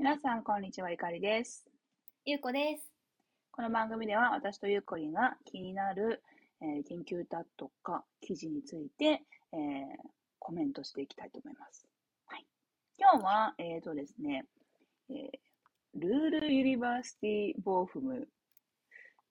[0.00, 0.92] 皆さん、こんにちは。
[0.92, 1.66] いかりです。
[2.24, 2.88] ゆうこです。
[3.50, 6.22] この番組では、私とゆうこりんが気になる、
[6.60, 9.58] えー研究だとか記事について、えー
[10.38, 11.84] コメントしていきたいと思います。
[12.26, 12.46] はい、
[12.96, 14.46] 今日は、えーとですね、
[15.10, 15.18] えー
[15.96, 18.28] ルール・ University・ボーフム、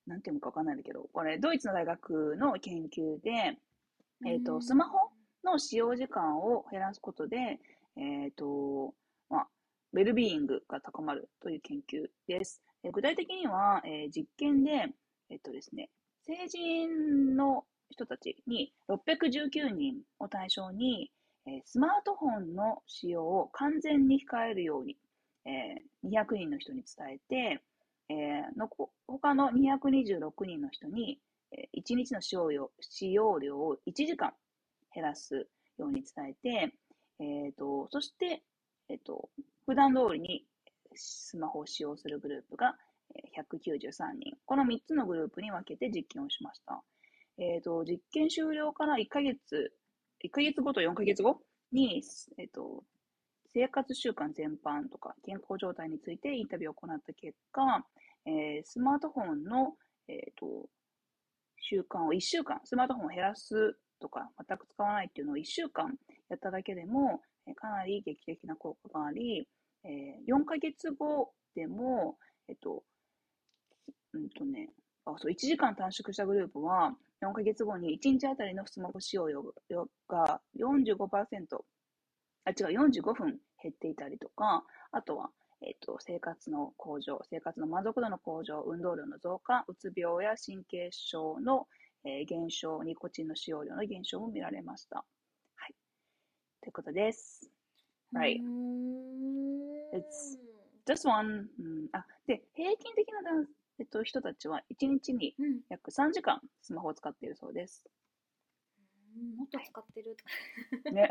[0.05, 3.57] なんていうのかわかんないんだけど、これ、ドイツの大学の研究で、
[4.25, 4.97] えーと、スマホ
[5.45, 7.61] の使用時間を減らすことで、
[7.95, 9.06] えっ、と、まあ、
[9.93, 12.61] ウェルビーイングが高まるという研究です。
[12.83, 14.87] え具体的には、え実験で、
[15.29, 15.89] えっとですね、
[16.25, 21.11] 成人の人たちに619人を対象に、
[21.45, 24.97] えスマートフォンの使用を完全に控えるように、
[25.45, 27.61] えー200人の人に伝えて、
[28.09, 31.19] えのこ他の226人の人に、
[31.51, 34.33] え1日の使用量使用量を1時間
[34.93, 35.47] 減らす
[35.77, 36.73] ように伝えて、
[37.19, 38.43] えー、とそして、
[38.89, 39.29] えー、と
[39.65, 40.45] 普段通りに
[40.95, 42.75] スマホを使用するグループが
[43.35, 43.79] 193
[44.19, 44.37] 人。
[44.45, 46.83] この3つのグループに分けて実験をしました。
[47.37, 49.73] えー、と実験終了から1ヶ月、
[50.23, 52.01] 1ヶ月後と4ヶ月後に、
[52.37, 52.83] えー、と
[53.53, 57.85] 生活習慣全般とか健康状態についてインタビューを行った結果、
[58.25, 59.75] えースマートフォンの、
[60.07, 60.67] えー、と
[61.59, 65.95] 習慣を1週間、スマートフォンを減らすとか、全く使わないっていうのを1週間
[66.29, 67.21] やっただけでも、
[67.55, 69.47] かなり劇的な効果があり、
[69.83, 72.17] えー4ヶ月後でも、
[72.47, 72.83] えっと、
[74.13, 74.69] うんとね、
[75.05, 79.43] あ、そう、1時間短縮したグループは、4ヶ月後に1日あたりのスマホ使用量
[80.07, 81.65] が45%、
[82.45, 85.29] あ、違う、45分減っていたりとか、あとは、
[85.61, 91.67] えっと、生活の向上、生活の満足度の向上、運動量の増加、うつ病や神経症の、
[92.03, 95.03] えー減少、ニコチンの使用量の減少も見られました。
[96.67, 96.71] はい。
[96.71, 97.49] ということです。
[98.13, 98.41] Right.
[99.93, 100.37] It's
[100.85, 103.47] This one, うん、あ、で、平均的な男、
[103.79, 107.85] えっと、人たちは1日にうん約3時間スマホを使っているそうです。
[109.17, 110.91] うんもっと使ってるとか。
[110.91, 111.09] ね。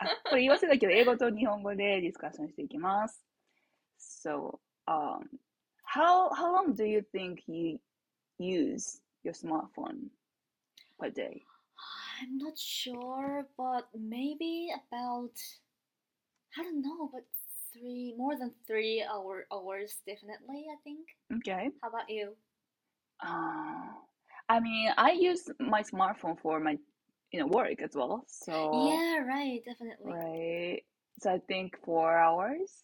[0.00, 3.22] あこれ言い忘れたけど、英語と日本語でディスカッションしていきます。
[3.98, 5.28] So, um,
[5.82, 7.78] how, how long do you think you
[8.38, 10.10] use your smartphone
[10.98, 11.42] per day?
[12.21, 15.35] I'm not sure, but maybe about
[16.57, 17.25] I don't know, but
[17.73, 20.65] three more than three hour hours definitely.
[20.71, 21.07] I think.
[21.37, 21.69] Okay.
[21.81, 22.35] How about you?
[23.19, 23.89] Uh,
[24.49, 26.77] I mean, I use my smartphone for my,
[27.31, 28.25] you know, work as well.
[28.27, 30.11] So, yeah, right, definitely.
[30.11, 30.83] right.
[31.19, 32.83] So I think four hours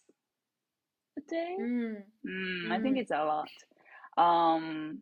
[1.18, 1.56] a day.
[1.58, 2.04] うん。
[2.24, 3.46] Mm, I think うん it's a lot.
[4.16, 4.98] Um,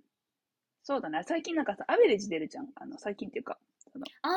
[0.83, 1.23] そうだね。
[1.25, 2.69] 最近なんかさ、アベレージ出るじゃん。
[2.75, 3.59] あの、最近っていうか、
[3.93, 4.29] その、あ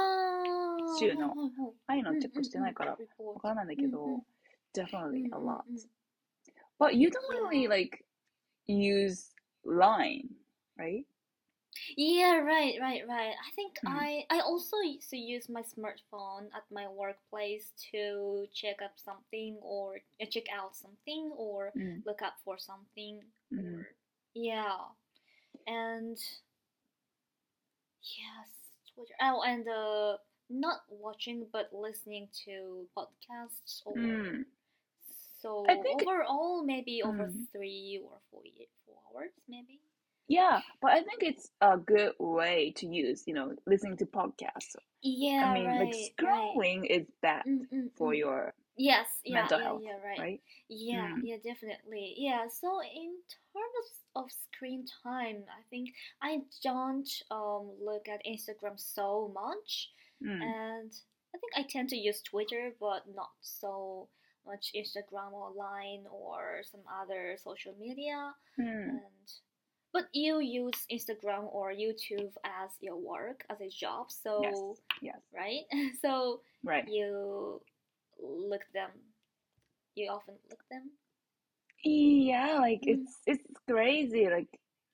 [0.95, 0.99] あ。
[0.99, 4.21] 週のはいはいはいああいうのチェックしてないから、うんうんうんわからないんだけど、うんうん
[4.73, 5.63] definitely うん a うん lot.
[5.67, 5.89] うん
[6.79, 7.69] But you don't really Yeah.
[7.69, 8.05] like
[8.67, 9.33] use
[9.63, 10.29] Line,
[10.77, 11.05] right?
[11.95, 13.35] Yeah, right, right, right.
[13.37, 13.89] I think Mm.
[13.89, 19.57] I I also used to use my smartphone at my workplace to check up something
[19.61, 22.01] or uh, check out something or うん。
[22.05, 23.21] look up for something.
[23.51, 23.79] うん。
[23.81, 23.85] Or,
[24.33, 24.89] yeah,
[25.67, 26.17] and
[28.01, 28.54] yes,
[28.96, 29.14] Twitter.
[29.20, 30.16] Oh, and uh,
[30.50, 34.46] not watching but listening to podcasts or うん。
[35.38, 37.46] so I think- overall maybe over Mm.
[37.52, 38.42] three or four
[38.86, 39.78] four hours maybe.
[40.28, 44.74] Yeah, but I think it's a good way to use, you know, listening to podcasts.
[45.02, 46.10] Yeah, I mean, right, like right.
[46.18, 48.18] scrolling is bad Mm, mm, for mm.
[48.18, 50.18] your Yes, yeah, mental yeah, health, yeah, right.
[50.18, 50.40] right?
[50.68, 51.20] Yeah, mm.
[51.22, 52.14] yeah, definitely.
[52.18, 53.16] Yeah, so in
[53.52, 55.90] terms of screen time, I think
[56.22, 59.90] I don't um, look at Instagram so much.
[60.22, 60.42] Mm.
[60.42, 60.92] And
[61.34, 64.08] I think I tend to use Twitter, but not so
[64.46, 68.32] much Instagram or Line or some other social media.
[68.60, 68.88] Mm.
[68.88, 69.00] And
[69.92, 74.58] but you use Instagram or YouTube as your work as a job, so yes,
[75.00, 75.16] yes.
[75.34, 75.62] right?
[76.02, 76.86] so right.
[76.86, 77.62] you
[78.19, 78.91] look them
[79.95, 80.91] you often look them
[81.83, 83.01] Yeah, like Mm.
[83.03, 84.29] it's it's crazy.
[84.29, 84.47] Like,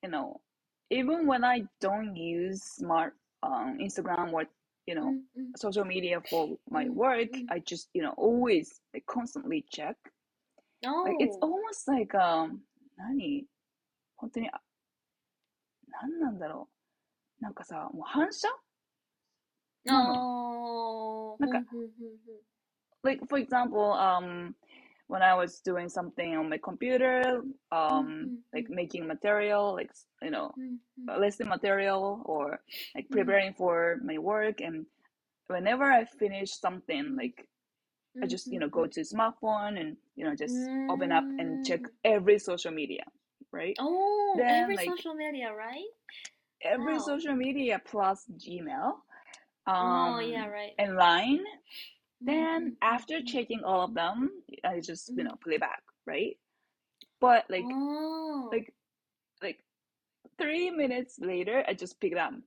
[0.04, 0.40] you know,
[0.90, 3.14] even when I don't use smart
[3.44, 4.46] um Instagram or
[4.88, 5.58] you know Mm, mm.
[5.58, 7.46] social media for my Mm, work, mm.
[7.52, 9.98] I just you know always like constantly check.
[11.04, 11.42] Like it's Oh.
[11.42, 12.64] almost like um
[12.98, 13.46] 何
[14.16, 14.62] 本当にあ
[15.92, 16.70] 何なんだろ
[17.40, 17.44] う。
[17.44, 18.48] なんかさ、もう反射
[19.90, 21.38] Oh.
[21.40, 21.64] なんか
[23.05, 24.55] like for example, um,
[25.09, 29.91] when I was doing something on my computer, um, mm, like making material, like
[30.23, 31.09] you know, Hmm, hmm.
[31.09, 32.61] a lesson material or
[32.95, 33.13] like Mm.
[33.13, 34.87] preparing for my work, and
[35.49, 37.47] whenever I finish something, like
[38.23, 38.93] I just you know go mm.
[38.93, 40.57] to smartphone and you know, just
[40.91, 41.91] open up and check Mm.
[42.05, 43.05] every social media,
[43.53, 43.77] right?
[43.81, 45.91] Oh, Then, every like- social media, right?
[46.65, 46.99] Every Wow.
[46.99, 48.93] social media plus Gmail.
[49.67, 50.73] Um, oh, yeah, right.
[50.79, 51.45] And Line.
[52.25, 54.31] Then mm, after checking all of them,
[54.65, 55.25] I just you Mhm.
[55.25, 56.37] know play back, right?
[57.21, 58.49] But like oh.
[58.53, 58.73] like
[59.43, 59.65] like
[60.39, 62.45] three minutes later, I just pick them,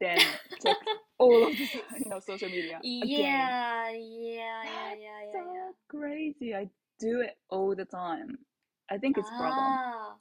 [0.00, 0.78] then check
[1.18, 3.54] all of the you know social media again.
[3.54, 5.70] yeah, yeah, yeah, yeah, yeah, so yeah.
[5.88, 6.54] crazy.
[6.54, 8.38] I do it all the time.
[8.90, 9.80] I think it's problem.
[9.80, 10.16] Ah,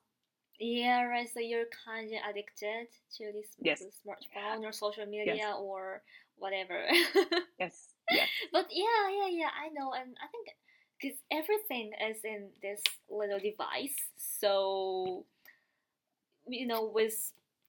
[0.59, 1.27] yeah, right.
[1.29, 2.87] So you're kind of addicted
[3.17, 3.83] to this Yes.
[4.05, 6.03] smartphone or social media or
[6.37, 6.85] whatever.
[7.59, 7.93] Yes,
[8.53, 10.47] But yeah, yeah, yeah, I know, and I think
[11.01, 15.25] because everything is in this little device, so
[16.47, 17.13] you know, with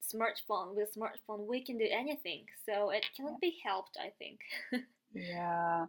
[0.02, 2.46] smartphone, with smartphone, we can do anything.
[2.67, 4.40] So it cannot be helped, I think.
[5.14, 5.87] yeah.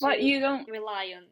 [0.00, 0.68] But you don't.
[0.68, 1.24] rely on.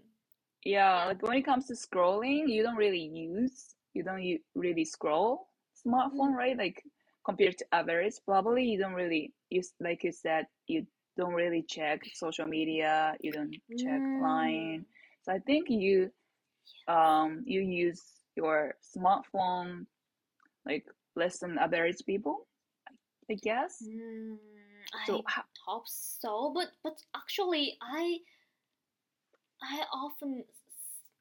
[0.64, 1.06] Yeah, Yeah.
[1.06, 3.74] like when it comes to scrolling, you don't really use.
[3.94, 4.22] You don't
[4.54, 5.48] really scroll
[5.86, 6.36] smartphone, Mm.
[6.36, 6.58] right?
[6.58, 6.82] Like
[7.24, 9.72] compared to others, probably you don't really use.
[9.80, 13.14] Like you said, you don't really check social media.
[13.20, 14.84] You don't check Line.
[14.84, 14.84] Mm,
[15.22, 16.10] So I think you
[16.88, 18.02] um you use
[18.36, 19.86] your smartphone
[20.66, 20.84] like
[21.16, 22.46] less than average people,
[23.30, 23.82] I guess.
[23.82, 24.36] mm,
[25.06, 28.18] So I hope so, but but actually, I
[29.62, 30.44] I often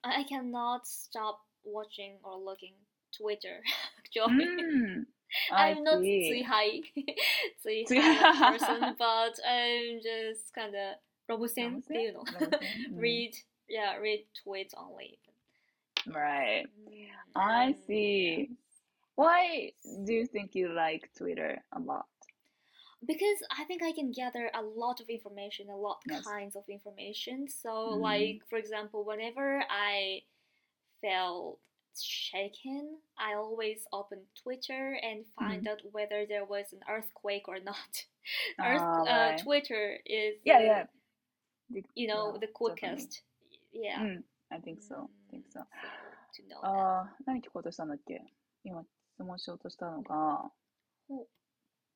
[0.03, 2.75] I cannot stop watching or looking
[3.15, 3.61] Twitter.
[3.99, 5.05] Actually, mm,
[5.51, 6.81] I'm not too high,
[7.87, 10.95] too high person, but I'm just kind of
[11.29, 12.23] Robosen, you know?
[12.89, 12.97] Hmm.
[12.97, 13.35] read,
[13.69, 15.19] yeah, read tweets only.
[16.07, 16.65] Right.
[17.35, 18.49] I mm, see.
[19.15, 19.71] Why
[20.05, 22.07] do you think you like Twitter a lot?
[23.05, 26.25] Because I think I can gather a lot of information, a lot yes.
[26.25, 27.47] kinds of information.
[27.47, 28.11] So, mm -hmm.
[28.11, 30.23] like for example, whenever I
[31.01, 31.59] felt
[32.00, 37.74] shaken, I always open Twitter and find out whether there was an earthquake or not.
[38.60, 39.42] Earth, Ah, uh, right.
[39.42, 40.84] Twitter is Yeah, the, yeah.
[41.70, 42.52] The- you know yeah, the definitely.
[42.54, 43.22] quickest.
[43.72, 43.98] Yeah.
[44.00, 44.22] Mm,
[44.52, 45.10] I think so.
[45.28, 45.60] I think so.
[45.60, 45.64] Mm,
[46.34, 46.68] to know that.
[46.68, 48.22] ああ、何聞こうとしたんだっけ
[48.64, 48.82] 今
[49.14, 50.50] 質問しようとしたのが
[51.08, 51.26] ほう、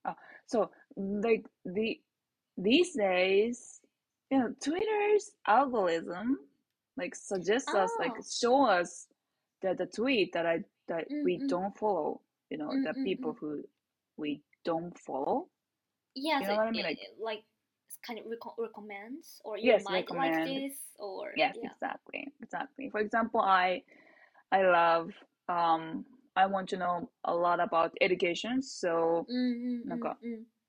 [0.05, 0.17] あ、
[0.47, 2.03] そう、like the
[2.59, 3.81] these days,
[4.31, 6.37] you know, Twitter's algorithm
[6.97, 8.23] like suggests us, like Ah.
[8.23, 9.09] show us
[9.62, 11.24] the the tweet that I that mm-hmm.
[11.24, 11.48] we mm.
[11.48, 12.22] don't follow.
[12.50, 12.84] You know, mm-hmm.
[12.84, 13.40] the mm, people mm.
[13.40, 13.64] who
[14.18, 15.48] we don't follow.
[16.16, 16.84] Yeah, you know what I mean?
[16.84, 17.44] Like, like
[18.06, 20.36] kind of rec- recommends or you yes, might recommend.
[20.36, 21.70] like this or yes, yeah.
[21.70, 22.90] exactly, exactly.
[22.90, 23.84] For example, I
[24.52, 25.12] I love
[25.50, 26.06] um
[26.36, 29.92] I want to know a lot about education, so mm-hmm.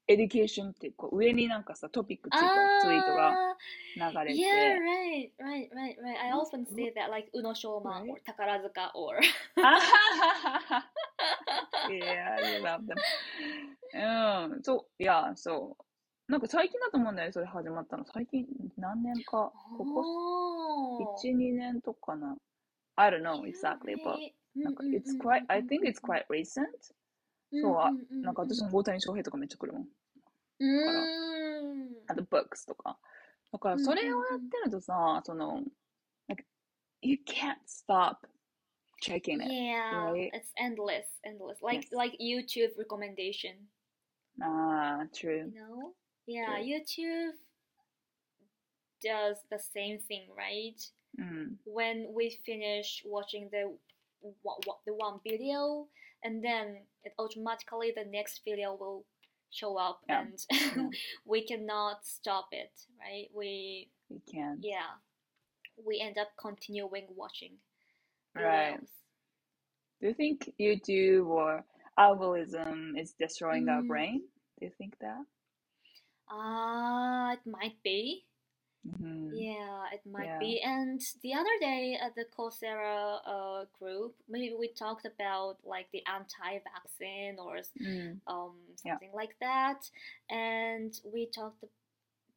[0.08, 2.46] Education ってこう上になんかさトピックついた
[2.80, 3.56] ツイートがあ
[3.96, 6.18] 流れ yeah, て、right, right, right, right.
[6.22, 8.10] I often say that like 宇野昌磨 Right.
[8.10, 9.20] or 宝塚 or
[11.90, 12.96] Yeah, you love them.
[14.54, 15.84] うん、そう、いや、そう。
[16.32, 18.04] なんか最近だと思うんだよ、それ始まったの。
[18.04, 18.46] 最近
[18.76, 20.02] 何年か、ここ
[21.00, 22.36] おー1、2年とかな。
[22.96, 24.18] I don't know exactly, but
[24.54, 26.66] なんか it's quite, I think it's quite recent.
[27.50, 29.88] そうあなんか私も大谷翔平とかめっちゃ来るもん。
[30.59, 32.99] うーんあと books とか。
[33.51, 35.63] だからそれをやってるとさ、その、
[36.27, 36.43] like,
[37.01, 38.17] you can't stop
[39.01, 39.51] checking it.
[39.51, 40.31] Yeah, right?
[40.33, 41.61] it's endless, endless.
[41.61, 41.95] Like Yes.
[41.95, 43.55] like YouTube recommendation.
[44.41, 45.51] ああ、true.
[45.53, 45.93] You know?
[46.25, 46.63] Yeah, True.
[46.65, 47.33] YouTube
[49.01, 50.75] does the same thing, right?
[51.17, 51.59] うん。
[51.67, 53.65] When we finish watching the
[54.41, 55.87] one- one- the one video,
[56.23, 59.03] and then it automatically the next video will
[59.50, 60.20] show up, Yeah.
[60.22, 60.88] and Yeah.
[61.24, 63.28] we cannot stop it, right?
[63.34, 64.58] We we can.
[64.62, 64.96] yeah,
[65.84, 67.58] we end up continuing watching.
[68.34, 68.78] Right.
[70.00, 71.64] Do you think YouTube or
[71.98, 73.88] algorithm is destroying our Mm.
[73.88, 74.22] brain?
[74.58, 75.24] Do you think that?
[76.30, 78.26] Ah, it might be.
[78.84, 79.30] Mhm.
[79.32, 80.38] Yeah, it might Yeah.
[80.38, 80.60] be.
[80.64, 86.02] And the other day at the Coursera uh, group, maybe we talked about like the
[86.06, 88.20] anti-vaccine or ん。
[88.26, 88.52] um
[88.84, 88.98] Yeah.
[88.98, 89.80] something like that,
[90.30, 91.62] and we talked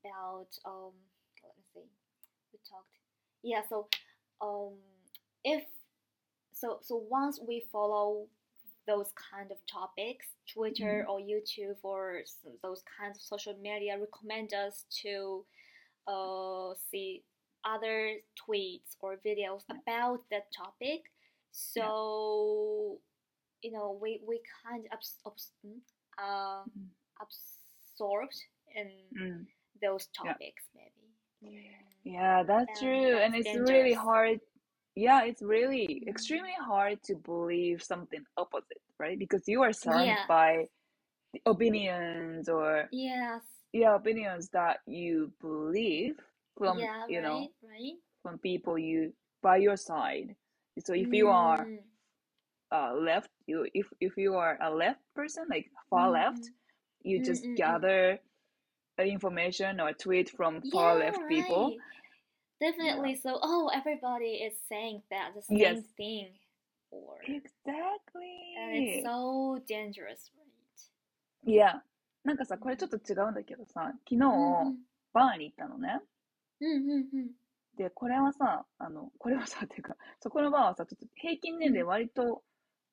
[0.04, 0.92] about um
[1.44, 1.90] let me see,
[2.54, 2.98] we talked
[3.44, 3.62] yeah.
[3.70, 3.88] So
[4.42, 4.74] um
[5.44, 5.64] if
[6.54, 8.28] so so once we follow
[8.88, 12.22] those kind of topics, Twitter or YouTube or
[12.64, 15.46] those kinds of social media recommend us to
[16.08, 17.24] uh, see
[17.64, 21.04] other tweets or videos about that topic.
[21.52, 23.00] So
[23.62, 25.80] you know we we kind of abs- abs- mm,
[26.18, 26.88] uh, Mm.
[27.22, 28.38] absorbed
[28.76, 29.48] in うん。
[29.82, 30.34] those Yeah.
[30.34, 31.08] topics maybe.
[31.44, 31.62] Mm.
[32.04, 33.18] Yeah, that's And true.
[33.18, 34.40] And that's it's really hard
[34.96, 39.18] yeah, it's really extremely hard to believe something opposite, right?
[39.18, 40.26] Because you are surrounded Yeah.
[40.28, 40.68] by
[41.46, 43.42] opinions or Yes.
[43.74, 46.16] Yeah, opinions that you believe
[46.58, 47.98] from yeah, you right, know right.
[48.24, 50.36] from people you by your side.
[50.86, 51.80] So if you are Mm,
[52.72, 56.54] uh left, you if if you are a left person, like far mm, left, mm.
[57.04, 57.58] you Mm, just mm, mm.
[57.58, 58.20] gather
[59.00, 61.74] information or tweet from far Yeah, left people.
[61.74, 61.80] right.
[62.62, 63.16] Definitely.
[63.16, 65.78] So, oh, everybody is saying that the Yes.
[65.78, 66.28] same thing,
[66.92, 70.46] or exactly and it's so dangerous, right?
[71.46, 71.84] いや、
[72.24, 74.78] なんかさ、これちょっと違うんだけどさ、昨日、うん
[75.14, 76.00] バーに行ったのね。
[76.62, 77.32] うんうんうん
[77.76, 82.44] で、これはさ、あの、これはさ、 っていうか、そこのバーはさ、ちょっと平均年齢割と、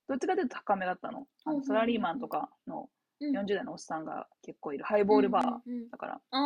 [0.06, 1.26] どっちかというと高めだったの。
[1.44, 2.88] あのサラリーマンとかの
[3.20, 6.20] うん40代のおっさんが結構いるハイボールバーだから。
[6.30, 6.38] あ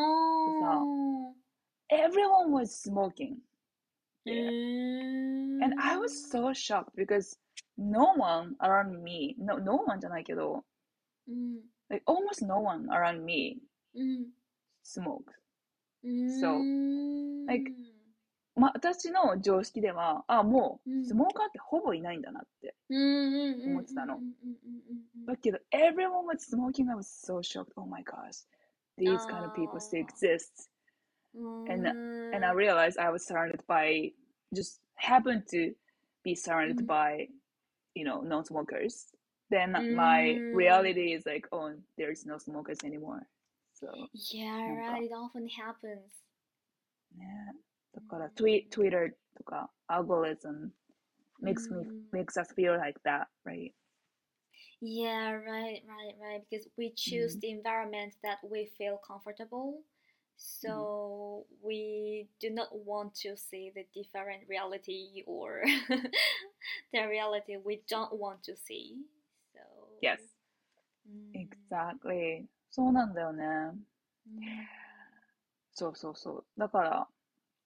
[1.90, 3.36] Everyone was smoking.
[4.26, 5.64] ー there.
[5.64, 7.38] And I was so shocked because
[7.76, 10.64] no one around me, no, no one じゃないけど、
[11.28, 11.60] うん
[11.92, 13.58] like almost no one around me
[13.96, 14.24] mm.
[14.82, 15.34] smokes、
[16.04, 16.40] mm.
[16.40, 16.56] so
[17.46, 17.92] like mm.
[18.54, 24.18] まあ、私の常識では、あ、もう、スモーカーってほぼいないんだなって思ってたの。
[25.26, 27.72] だけど、everyone was smoking, I was so shocked.
[27.76, 28.44] Oh my gosh,
[28.98, 30.68] these kind of people still exist.
[31.34, 32.54] And, and I mm.
[32.54, 34.12] realized I was surrounded by,
[34.54, 35.72] just happened to
[36.22, 36.86] be surrounded mm.
[36.86, 37.28] by,
[37.94, 39.06] you know, non-smokers
[39.51, 43.27] Then my うん reality is like, oh, there's no smokers anymore.
[43.73, 45.05] So, Yeah, なんか right.
[45.05, 46.01] It often happens.
[47.15, 47.55] ね。
[47.93, 50.71] だから、ツイ Twitter とか、algorithm
[51.41, 53.73] makes me, うん makes us feel like that, right?
[54.81, 56.43] Yeah, right, right, right.
[56.49, 59.81] Because we choose the environment that we feel comfortable.
[60.35, 65.63] So we do not want to see the different reality or
[66.93, 68.97] the reality we don't want to see.
[69.54, 69.58] So
[70.02, 70.18] Yes.
[71.06, 72.46] うん Exactly.
[72.70, 73.44] そうなんだよね。
[75.72, 76.44] そうそうそう。
[76.58, 77.08] だから、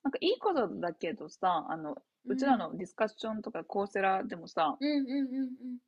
[0.02, 5.78] なんかいいことだけどさ、あの、うちらのディスカッションとかコーセラでもさ、うんうんうんうん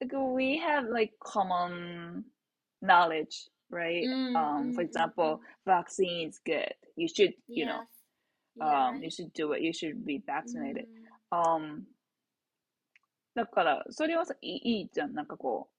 [0.00, 2.24] like we have like common
[2.82, 4.04] knowledge, right?
[4.04, 6.74] うん Um, for うん example, vaccine is good.
[6.96, 7.82] You should, you know,
[8.60, 9.62] um, you should do it.
[9.62, 10.86] You should be vaccinated.
[10.86, 11.86] うん Um,
[13.34, 15.14] だから、それはさ、いいいいじゃん。
[15.14, 15.70] なんかこ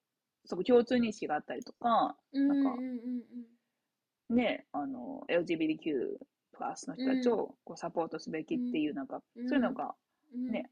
[0.44, 3.24] う、そこ共通認識があったりとか、うんなんかうんうん
[4.30, 6.18] うんね、あの、LGBTQ
[6.54, 9.50] プラスの人たちをこうサポートすべきっていう、なんか、うん。
[9.50, 9.94] そういうのが
[10.34, 10.48] うん。
[10.50, 10.70] ね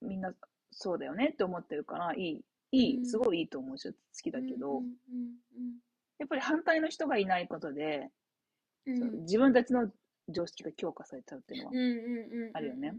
[0.00, 0.32] みんな
[0.70, 3.06] そうだよねって思ってるから、いい、いい、うん。
[3.06, 4.82] すごいいいと思うし、好きだけど、
[6.18, 8.10] やっぱり反対の人がいないことで、
[8.86, 9.90] 自分たちの
[10.28, 11.72] 常識が強化されちゃうっていうのは、
[12.54, 12.94] あるよね。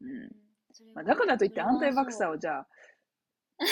[0.00, 2.67] うんうんうんうんそれはまあ、だからといってそれはアンタイバクサーそうをじゃあ、
[3.59, 3.65] デ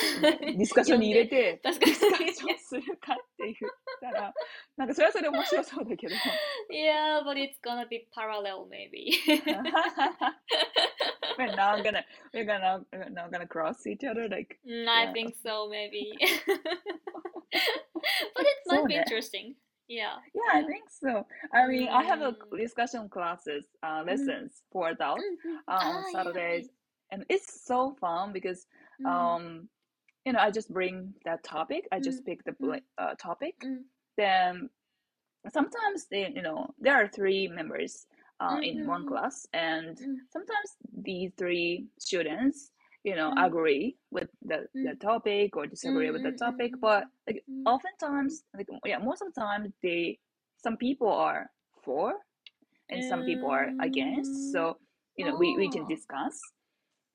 [0.53, 3.55] ィスカッションに入れて、確かディスカッにションするかって言っ
[3.99, 4.33] たら、
[4.77, 6.15] なんかそれはそれで面白そうだけど。
[6.71, 9.11] Yeah, but it's gonna be parallel maybe.
[11.37, 15.13] we're not gonna, we're gonna, we're not gonna cross each other like, Mm, I Yeah.
[15.13, 16.13] think so maybe.
[18.35, 19.55] but it might So be ne- interesting.
[19.87, 20.17] Yeah.
[20.33, 21.25] yeah, I think so.
[21.53, 22.57] I mean, I have a Mm.
[22.57, 25.55] discussion classes, uh, lessons for adults Mhm.
[25.57, 26.69] uh, Ah, on yeah, Saturdays,
[27.10, 28.66] and it's so fun because.
[29.00, 29.68] Mm, um,
[30.24, 31.86] you know, I just bring that topic.
[31.92, 32.26] I just Mm.
[32.26, 32.82] pick the Mm.
[32.98, 33.54] uh, topic.
[33.64, 33.84] Mm.
[34.16, 34.68] Then
[35.48, 38.06] sometimes they, you know, there are three members
[38.40, 39.06] uh, in one Mhm.
[39.06, 40.16] class, and Mm.
[40.30, 42.70] sometimes these three students,
[43.04, 46.80] you know, agree with the, the topic or disagree with the Mm, mm, topic, mm,
[46.80, 50.18] but like oftentimes, like yeah, most of the time, they
[50.56, 51.50] some people are
[51.82, 52.14] for,
[52.90, 54.50] and some people are against.
[54.52, 54.78] So
[55.16, 55.86] you know, we we can Oh.
[55.86, 56.52] discuss.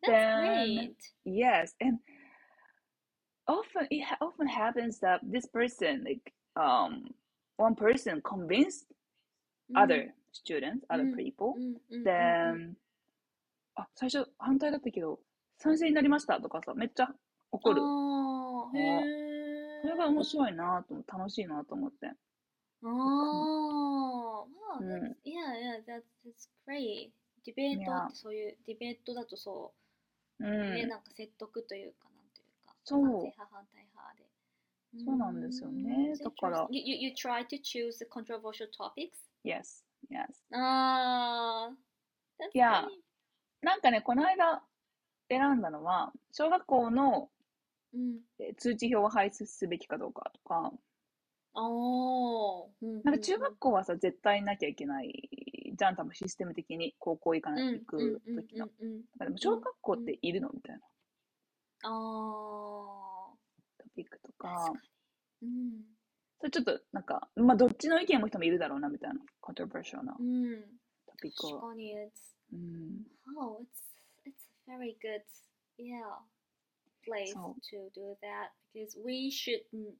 [0.01, 0.96] That's then- great.
[1.25, 2.00] Yes, and
[3.48, 7.13] often it often happens that this person, like um,
[7.58, 8.86] one person convinced
[9.75, 11.15] other students, other Mm.
[11.17, 11.53] people,
[12.03, 12.75] then
[13.75, 15.20] あ、最初反対だったけど、
[15.58, 17.13] 賛成になりましたとかさ、めっちゃ
[17.51, 17.81] 怒る。
[17.81, 22.08] あーへそれが面白いなと思楽しいなと思って。
[22.08, 22.12] あ
[22.84, 24.46] あ、wow,
[24.79, 27.12] うん that's, yeah, yeah, that's, that's great.
[27.46, 29.80] ディベート.ってそういう、ディベートだとそう
[30.41, 30.89] う、ね、ん。
[30.89, 34.25] なんか説得というか、なんというか、そう賛成派、反対派で。
[35.05, 36.67] そうなんですよねだから.
[36.69, 39.17] You, you, try to choose the controversial topics?
[39.43, 40.27] Yes, yes.
[40.51, 41.77] ああ、
[42.53, 42.83] Yeah.
[42.88, 43.01] great.
[43.62, 44.63] なんかね、この間
[45.29, 47.29] 選んだのは、小学校の
[47.93, 48.21] うん。
[48.39, 50.74] えー通知表を配布すべきかどうかとか、
[51.53, 55.29] ああ、うんなんか中学校はさ、絶対なきゃいけない
[55.81, 58.67] じじゃん、多分システム的に高校行かない、うん行く時の。
[58.79, 59.01] うんうん。
[59.17, 60.50] でも小学校っているの？
[60.53, 60.81] みたいな
[61.83, 61.89] あ
[63.79, 64.73] トピックとあ、か。
[65.41, 65.97] うん。
[66.39, 70.61] それちょっとなんか、まあどっちの意見も人もいるだろうなみたいな、コントロバーシャルなうん。
[71.07, 71.50] トピックを。
[71.50, 73.07] 確かに、it's うん、
[73.39, 73.97] oh, it's
[74.27, 75.23] it's a very good
[75.79, 76.21] yeah
[77.03, 79.95] place to do that because we should n-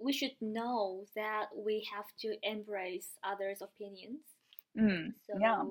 [0.00, 4.29] we should know that we have to embrace others' opinions.
[4.75, 5.15] うん。
[5.27, 5.63] So, Yeah.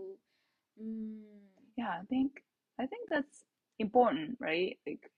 [0.80, 1.22] mm,
[1.76, 2.42] Yeah, I think,
[2.78, 3.44] I think that's
[3.78, 4.78] important, right?
[4.86, 5.10] Like,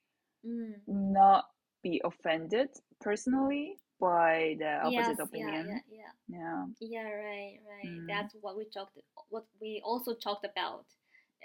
[0.45, 0.81] mm.
[0.87, 1.47] not
[1.83, 5.67] be offended personally by the opposite yes, yeah, opinion.
[5.69, 6.13] yeah, yeah.
[6.29, 6.67] Yeah.
[6.81, 7.87] Yeah, right, right.
[7.87, 8.07] Mm.
[8.09, 8.99] That's what we talked.
[9.31, 10.85] What we also talked about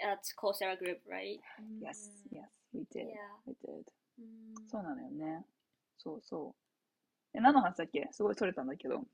[0.02, 1.38] at Coursera group, right?
[1.80, 3.08] Yes, Mm, yes, we did.
[3.08, 3.36] Yeah.
[3.46, 3.84] We did.
[4.20, 4.68] Mm.
[4.70, 5.44] そうなのよね。
[5.98, 6.54] そうそ
[7.34, 7.38] う。
[7.38, 9.04] え、何の話だっけすごいそれたんだけど。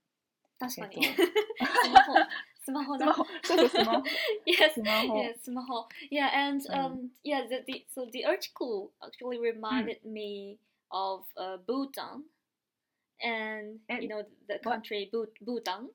[0.59, 1.07] 確かに。
[1.07, 2.15] えっス マホ、
[2.65, 3.13] スマホだスマ。
[3.15, 4.09] ホ、そうそう、スマホ。
[4.47, 5.15] yes, スマホ。
[5.15, 5.87] yeah, smaho.
[6.11, 6.75] Yeah, and Mm.
[6.75, 10.59] um, yeah, the, the so the article actually reminded me
[10.91, 12.25] of uh, Bhutan,
[13.23, 14.63] and And you know the what?
[14.65, 15.89] country Bhu- Bhutan.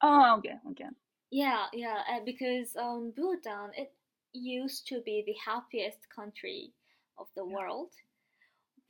[0.00, 0.84] ああ、OK、OK。
[1.30, 3.92] Yeah, yeah, uh, because um, Bhutan it
[4.32, 6.72] used to be the happiest country
[7.18, 7.56] of the Yeah.
[7.56, 7.90] world,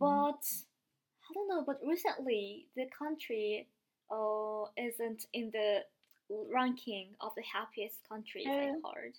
[0.01, 0.33] Mhm.
[0.33, 0.43] but
[1.29, 1.63] I don't know.
[1.65, 3.69] But recently, the country
[4.11, 5.85] uh isn't in the
[6.52, 8.74] ranking of the happiest countries I eh.
[8.94, 9.14] heard.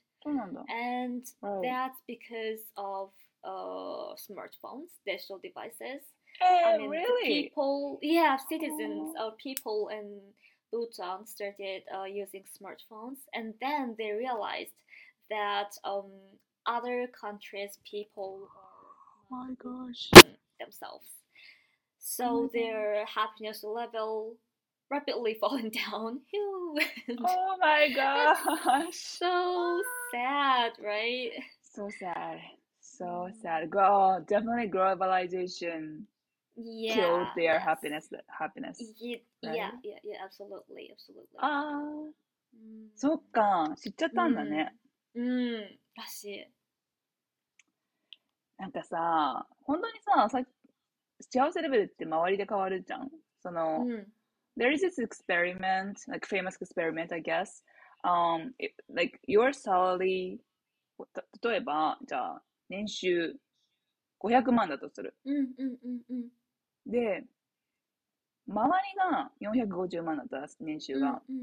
[0.68, 1.60] And oh.
[1.62, 3.10] that's because of
[3.44, 6.02] uh, smartphones, digital devices.
[6.40, 7.42] Uh, I mean, really?
[7.44, 9.26] People, yeah, citizens oh.
[9.26, 10.20] or people in
[10.72, 14.72] Bhutan started uh, using smartphones, and then they realized
[15.28, 16.10] that um,
[16.66, 18.48] other countries' people
[19.30, 20.10] oh my gosh
[20.58, 21.06] themselves.
[21.98, 24.36] So oh their happiness level
[24.92, 26.76] rapidly falling down Phew.
[27.24, 28.94] Oh my gosh.
[28.94, 29.80] so
[30.12, 31.32] sad right
[31.74, 32.38] So sad.
[32.80, 33.34] So Mm.
[33.40, 33.70] sad.
[33.70, 36.04] Go, definitely globalization
[36.54, 38.10] yeah killed their happiness.
[38.28, 38.76] Happiness.
[39.00, 39.56] Ye- right?
[39.56, 41.38] Yeah, yeah, yeah, absolutely, absolutely.
[41.38, 43.72] ああ、うんそっか。
[43.80, 44.76] 知っちゃったんだね。
[45.14, 45.60] うん、
[45.96, 46.46] らしい。
[48.58, 50.42] なんかさ、本当にさ、さ
[51.20, 53.10] 幸せレベルって周りで変わるじゃん。
[53.42, 54.06] その、うん、
[54.56, 57.62] there is this experiment, like famous experiment, I guess.
[58.04, 60.38] Um, it, like your salary,
[61.14, 63.36] た例えば、じゃあ、年収
[64.20, 65.14] 500万だとする。
[65.24, 66.90] うん、うん、うん、うん。
[66.90, 67.24] で、
[68.48, 68.82] 周
[69.40, 71.36] りが450万だったら年収が、うん、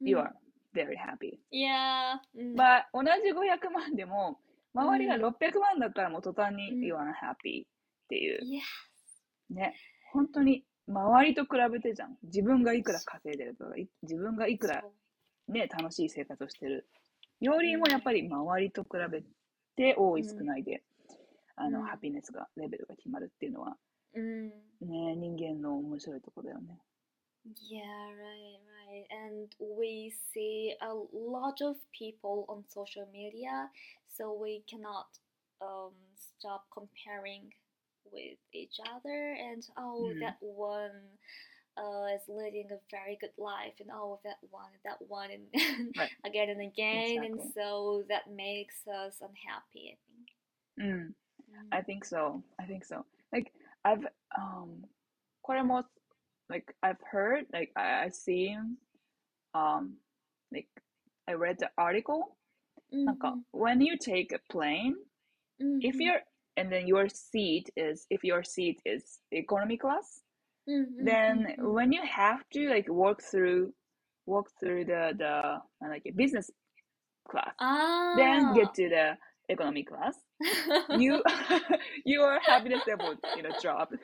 [0.00, 0.08] うん。
[0.08, 0.30] you are
[0.74, 1.38] very happy.
[1.50, 2.54] いやー、うん。
[2.54, 4.38] But 同じ500万でも、
[4.74, 7.68] 周りがうん600万だったらもう途端にうん you are happy っ
[8.08, 8.44] ていう。
[8.44, 8.62] いや
[9.50, 9.74] ね、
[10.12, 12.16] 本当に周りと比べてじゃん。
[12.22, 14.84] 自分がいくら稼いでるとか、い自分がいくら
[15.48, 16.86] ね、楽しい生活をしてる。
[17.40, 19.22] よりもやっぱり周りと比べ
[19.76, 20.82] て多いうん少ないで、
[21.56, 23.76] あの、うんハピネスが、レベルが決まるっていうのは、
[24.14, 24.48] うん。
[24.80, 26.80] ね、人間の面白いところだよね。
[27.70, 27.82] Yeah,
[28.18, 29.06] right, right.
[29.12, 33.70] And we see a lot of people on social media,
[34.08, 35.06] so we cannot
[35.60, 37.52] um, stop comparing
[38.12, 40.20] with each other and oh mm.
[40.20, 40.90] that one
[41.78, 46.10] uh, is leading a very good life and oh that one that one and right.
[46.24, 47.26] again and again exactly.
[47.26, 51.06] and so that makes us unhappy i think mm.
[51.06, 51.68] Mm.
[51.72, 53.52] i think so i think so like
[53.84, 54.06] i've
[54.38, 54.84] um
[55.42, 55.88] quite most
[56.48, 58.76] like i've heard like I, i've seen
[59.54, 59.96] um
[60.52, 60.68] like
[61.28, 62.36] i read the article
[62.92, 63.42] mm -hmm.
[63.50, 64.96] when you take a plane
[65.60, 65.78] -hmm.
[65.80, 66.00] if mm-hmm.
[66.00, 66.22] you're
[66.56, 70.22] and then your seat is if your seat is economy class
[70.68, 73.72] mhm, then mhm, when you have to like walk through
[74.26, 76.50] walk through the the uh, like a business
[77.30, 79.16] class ah, then get to the
[79.48, 80.14] economy class
[80.88, 81.22] you
[82.04, 83.98] your happiness level you know drops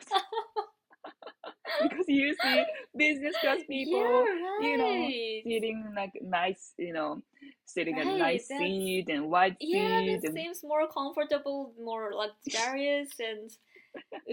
[1.81, 5.13] because you see business class people yeah, you know,
[5.45, 7.23] sitting like nice you know
[7.72, 10.88] sitting at a Right, nice that's- seat and wide Yeah, seat that and seems more
[10.88, 13.52] comfortable, more luxurious, and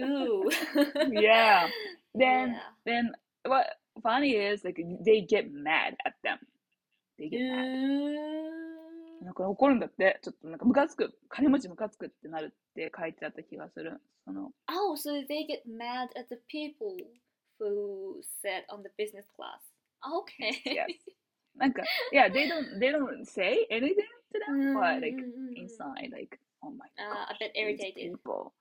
[0.01, 0.49] ooh.
[1.11, 1.67] yeah
[2.13, 2.59] then Yeah.
[2.85, 3.11] then
[3.45, 3.65] what
[4.03, 6.39] funny is like they get mad at them
[7.17, 7.65] they get mad
[9.21, 9.25] Mm.
[9.25, 16.95] なんか怒るんだってちょっとなんかムカつく金持ちムカつくってなるって書いてあった気がするその Oh, so they get mad at the people
[17.59, 19.61] who sit on the business class.
[20.05, 20.61] Okay.
[20.65, 20.87] yes
[21.59, 23.95] なんか yeah they don't they don't say anything
[24.33, 25.55] to them but like Mm, mm, mm, mm.
[25.55, 28.11] inside like oh my Ah, a gosh bit these irritated.
[28.13, 28.53] people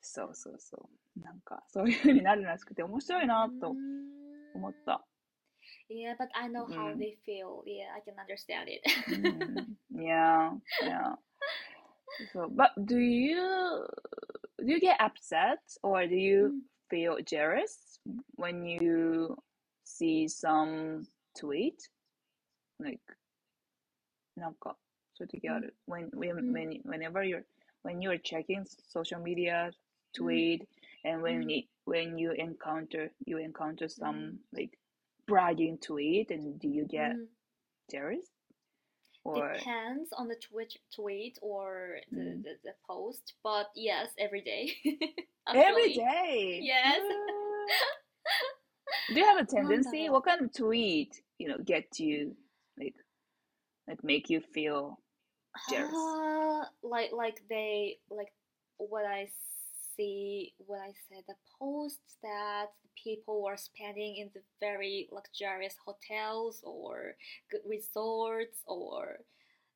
[0.00, 4.54] そうそうそうなんかそういう風になるらしくて面白いなと Mm.
[4.54, 5.06] 思った
[5.90, 6.98] Yeah, but I know how Mm.
[6.98, 7.62] they feel.
[7.66, 8.82] Yeah, I can understand it.
[9.10, 11.14] Mm, yeah, yeah.
[12.32, 13.86] So, but do you
[14.58, 16.60] do you get upset or do you Mm.
[16.90, 18.00] feel jealous
[18.36, 19.36] when you
[19.84, 21.06] see some
[21.38, 21.80] tweet?
[22.78, 23.00] Like,
[24.36, 24.76] なんか、
[25.14, 25.76] そういう時ある。
[25.88, 27.44] When, when, うん when, whenever you're,
[27.84, 29.70] when you're checking social media
[30.14, 30.66] tweet
[31.04, 34.78] and when, うん it, when you encounter, you encounter some うん like
[35.26, 37.26] bragging tweet and do you get Mm.
[37.90, 38.28] jealous?
[39.24, 42.42] Or, Depends on the Twitch tweet or the, Mm.
[42.42, 44.74] the, the post, but yes, every day.
[45.46, 45.94] every Actually.
[45.94, 46.60] day?
[46.62, 47.00] Yes.
[49.08, 50.08] do you have a tendency?
[50.08, 50.20] なんだろう。
[50.20, 52.34] What kind of tweet, you know, get you,
[53.87, 54.99] like, make you feel
[55.69, 55.93] jealous?
[55.93, 58.31] Uh, like like they like
[58.77, 59.29] what I
[59.95, 62.67] see what I said the posts that
[63.01, 67.15] people were spending in the very luxurious hotels or
[67.51, 69.17] good resorts or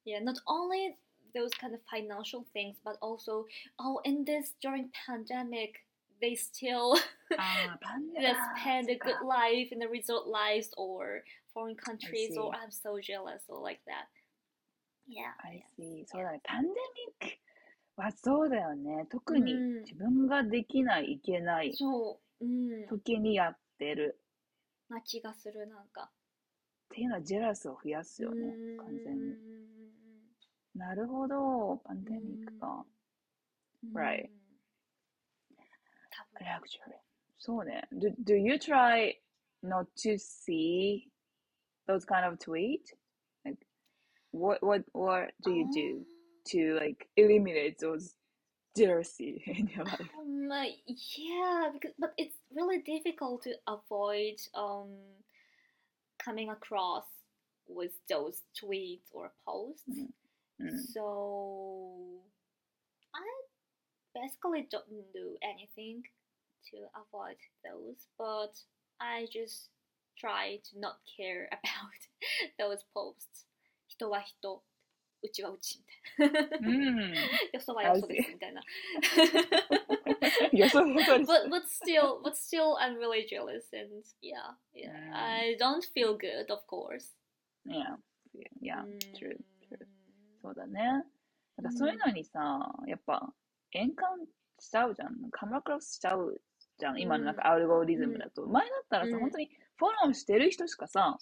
[0.05, 0.95] yeah not only
[1.33, 3.45] those kind of financial things but also
[3.79, 5.75] oh in this during pandemic
[6.21, 6.93] they still
[7.37, 11.23] あーパンダ yeah, だ spend そ a っ good か life in the resort lives or
[11.53, 12.55] foreign countries or.
[12.55, 14.07] I'm so jealous or like that
[15.07, 16.05] yeah I yeah see.
[16.07, 16.41] そうだね。
[16.43, 16.75] パンデミ
[17.19, 19.05] ックはそうだよね。
[19.09, 21.73] 特にうん自分ができない、いけない
[22.89, 24.17] 時にやってる
[24.89, 26.03] な気がする、なんか。
[26.03, 26.09] っ
[26.89, 28.53] ていうのはジェラスを増やすよね。
[28.55, 29.35] うん完全に。
[30.75, 31.81] なるほど。
[31.83, 32.85] パンデミックか。
[33.83, 34.29] うん Right.
[36.39, 36.97] luxury.
[37.37, 39.13] So then, do, do you try
[39.63, 41.07] not to see
[41.87, 42.91] those kind of tweet?
[43.45, 43.57] Like,
[44.31, 46.05] what what what do you do um
[46.47, 48.15] to like eliminate those
[48.77, 50.09] jealousy in your life?
[50.19, 50.47] Um,
[51.17, 54.89] yeah, because but it's really difficult to avoid um
[56.23, 57.05] coming across
[57.67, 59.83] with those tweets or posts.
[59.89, 60.65] Mm-hmm.
[60.65, 60.77] mm-hmm.
[60.93, 62.21] So
[63.15, 63.19] I
[64.14, 66.02] basically don't do anything
[66.70, 68.56] to avoid those, but
[69.00, 69.68] I just
[70.18, 72.00] try to not care about
[72.58, 73.46] those posts.
[73.88, 74.62] 人は人、
[75.22, 75.78] うちはうち
[76.18, 76.68] みたいな。
[76.68, 77.14] うん。
[77.52, 78.62] よそはよそですみたいな。
[80.52, 81.30] よそよそです。
[81.30, 85.14] but but still but still I'm really jealous and yeah yeah Mm.
[85.14, 87.14] I don't feel good of course.
[87.64, 87.96] Yeah.
[88.60, 88.82] Yeah.
[88.84, 89.86] うん true, true.
[90.42, 91.04] そうだね。
[91.56, 93.32] だからそういうのにさ、やっぱ、
[93.71, 93.93] 変換
[94.59, 95.29] しちゃうじゃん。
[95.31, 96.41] カムラクロスしちゃう
[96.79, 97.01] じゃん。
[97.01, 98.45] 今のなんかアルゴリズムだと。
[98.47, 101.17] 前だったらさ、うん本当にフォローしてる人しかさ、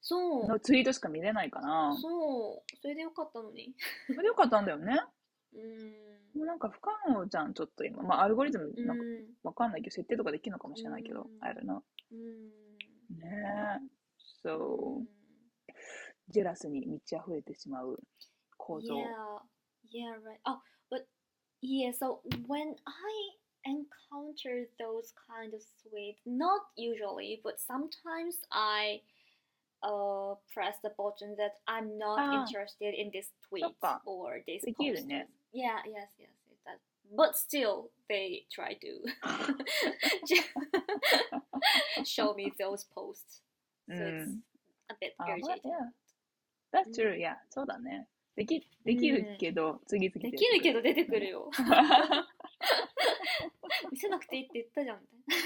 [0.00, 3.74] そうのツイートしか見れないから、そうそれでよかったのに。
[4.06, 5.00] それでよかったんだよね。
[5.54, 8.02] うんもうなんか不可能じゃん、ちょっと今。
[8.02, 11.80] まあ、アルゴリズムなんかうんわかんないけど、設定とかできるのかもしれないけどう、ん I don't know.
[12.12, 13.26] うんね
[13.82, 13.98] え。
[14.42, 15.08] そう、
[16.28, 17.98] ジェラスに満ち溢れてしまう
[18.56, 18.94] 構造。
[18.94, 19.02] Yeah,
[19.90, 20.38] yeah, right.
[20.44, 20.60] Oh, but
[21.61, 23.13] yeah, so when I
[23.65, 29.01] encounter those kind of sweets, not usually, but sometimes I
[29.81, 32.41] uh press the button that I'm not Ah.
[32.45, 34.01] interested in this tweet そっか。
[34.05, 35.07] or this できる post.
[35.07, 35.27] ね。
[35.53, 36.79] Yeah, yes, yes, it does.
[37.15, 39.03] But still, they try to
[42.05, 43.41] show me those posts.
[43.89, 44.43] So it's うん。
[44.89, 45.71] a bit あ、まあ、 irritating.
[45.71, 45.89] yeah.
[46.71, 47.35] That's true, yeah.
[47.49, 48.07] そうだね。
[48.38, 51.40] でき、できるけど、次々できるけど出てくるよ。
[51.40, 51.50] よ。
[53.90, 55.38] 見せなくていいって言ったじゃんみたい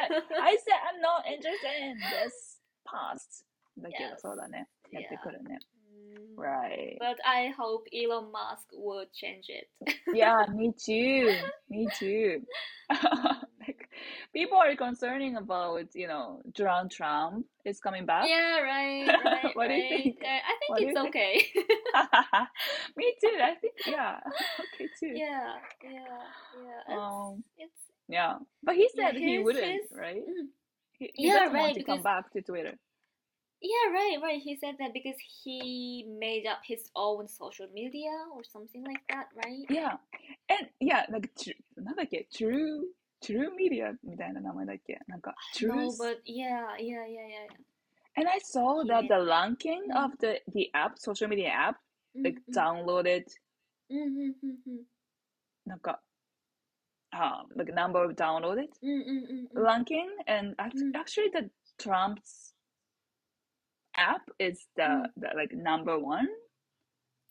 [0.00, 3.44] I, I said I'm not interested in this past.
[3.76, 4.18] だけど、Yes.
[4.18, 4.68] そうだね。
[4.90, 5.58] やってくるね。
[6.36, 6.42] な。
[6.42, 6.98] Right.
[6.98, 9.68] But I hope Elon Musk would change it.
[10.14, 11.30] Yeah, me too.
[11.68, 12.40] Me too.
[14.07, 18.27] like, people are concerning about, you know, Donald Trump is coming back.
[18.27, 20.03] yeah, right, right, What do you right.
[20.03, 20.17] think?
[20.23, 21.15] Uh, I think What do you it's think?
[21.15, 21.33] okay.
[22.97, 23.37] me too.
[23.41, 24.19] I think, yeah.
[24.75, 25.13] Okay, too.
[25.13, 25.91] yeah, yeah,
[26.63, 26.81] yeah.
[26.87, 28.35] It's, Um, it's yeah.
[28.63, 30.23] But he Yeah, said he his- wouldn't, his- right?
[30.23, 30.47] mm.
[30.99, 32.77] He, he Yeah, doesn't want right, to come because- back to Twitter.
[33.61, 34.41] yeah, right, right.
[34.41, 39.27] He said that because he made up his own social media or something like that,
[39.43, 39.65] right?
[39.69, 39.97] Yeah.
[40.49, 42.83] And, yeah, なんか、tr- なんだっけ ?True,
[43.21, 45.97] True Media みたいな名前だっけなんか、 No, Truth.
[45.99, 47.47] but yeah, yeah, yeah, yeah.
[48.15, 50.05] And I saw He that made- the ranking Mm.
[50.05, 51.77] of the, the app, social media app,
[52.15, 53.25] like Mm, mm, downloaded,
[53.89, 54.33] mm, mm,
[54.67, 54.83] mm,
[55.65, 56.01] なんか、
[57.13, 59.61] um, like number of downloaded mm, mm, mm, mm.
[59.63, 60.91] ranking, and act- Mm.
[60.95, 62.53] actually the Trump's
[63.95, 65.11] app is the, Mm.
[65.17, 66.27] the like number one,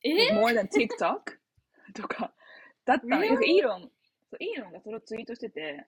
[0.04, 1.38] え more than TikTok
[1.94, 2.32] とか
[2.84, 3.24] だったの。
[3.24, 3.56] よく Really?
[3.56, 3.90] イーロン、
[4.29, 5.85] そうイーロンがそれをツイートしてて、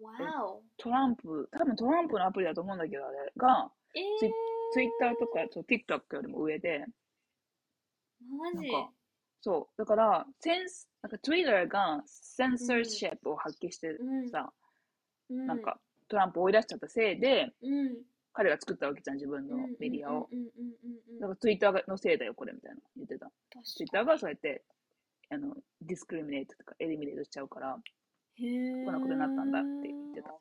[0.00, 0.60] Wow.
[0.76, 4.30] トランプ、多分トランプのアプリだと思うんだけど、あれが、えツイ
[4.72, 6.84] ツイッターとかそう TikTok よりも上で、
[8.30, 8.70] マジ？
[8.70, 8.92] なんか、
[9.40, 14.28] そう、だから、センス、なんか Twitter がセンサーシップを発揮してうん。
[14.30, 14.52] さ、
[15.30, 17.96] うんなんか、トランプを追い出しちゃったせいで、うん。
[18.32, 20.28] 彼が作ったわけじゃん、自分のメディアを。
[20.30, 20.50] うんうんうん
[20.84, 21.18] うんうん。
[21.18, 23.32] だからツイッターのせいだよ、これみたいな言ってた。
[23.64, 24.62] ツイッターがそうやって、
[25.30, 27.80] あの、ディスクリミネートとかエリミネートしちゃうから、こ
[28.44, 30.34] んこんなことになったんだって言ってた。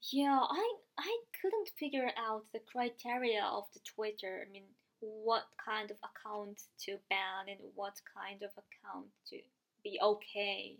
[0.00, 0.62] Yeah, I
[0.96, 1.04] I
[1.42, 4.46] couldn't figure out the criteria of the Twitter.
[4.46, 4.64] I mean,
[5.00, 9.42] what kind of account to ban and what kind of account to
[9.82, 10.78] be okay.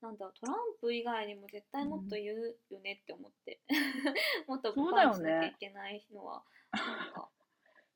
[0.00, 3.60] なんだトランプ以外にも絶対もっと言うよねって思って、
[4.46, 7.28] もっとそうだよねバンしなきゃいけないのはなんか、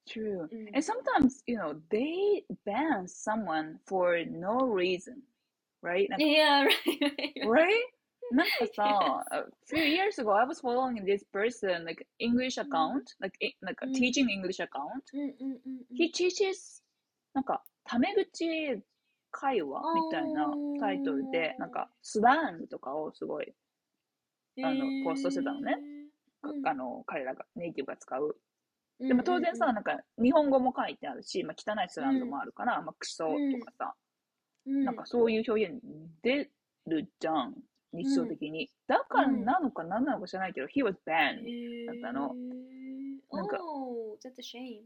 [0.08, 0.48] True.
[0.52, 5.22] うん And sometimes, you know, they ban someone for no reason,
[5.82, 6.08] right?
[6.10, 7.50] なんか Yeah, right, right, right.
[7.50, 7.72] right?
[8.32, 13.56] なんか さ、a few years ago, I was following this person, like English account, like, i-
[13.62, 15.04] like a うん teaching English account.
[15.14, 15.98] うんうんうんうん。
[15.98, 16.84] He teaches,
[17.34, 18.82] なんか、タメ口
[19.32, 23.54] 会話みたいなタイトルで、なんか、スラングとかをすごい、
[24.64, 25.74] あのポストしてたのね
[26.42, 28.40] かうんあの、彼らが、ネイティブが使う。
[29.01, 33.33] うんでも当然さ、うんなんか、日本語も書いてあるし、まあ、汚いスラングもあるから、まあ、クソと
[33.65, 33.95] かさ、
[34.67, 35.81] うんなんかそういう表現
[36.23, 36.51] 出
[36.87, 37.55] るじゃん、
[37.93, 38.71] 日常的に。
[38.87, 41.87] だからなのか何なのか知らないけど、he was banned.
[41.87, 42.35] だったの
[43.33, 44.83] なんか Oh, that's a shame.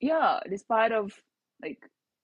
[0.00, 1.12] Yeah, despite of,
[1.62, 1.78] like,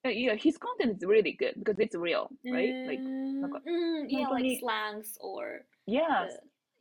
[0.04, 2.86] yeah, his content is really good because it's real, right?
[2.86, 6.00] Like, なんかうん、yeah, like に slangs or the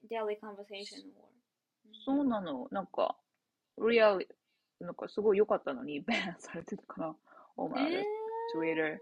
[0.09, 1.29] daily conversation or
[2.05, 2.67] そうなの。
[2.71, 3.15] なんか、
[3.77, 4.25] real,
[4.79, 7.15] なんかすごい良かったのに、バンされてるから、
[7.57, 8.03] oh my え god,
[8.53, 8.99] Twitter.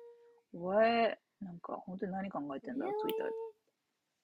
[0.54, 1.18] What?
[1.42, 3.30] なんか、本当に何考えてんだ、Twitter.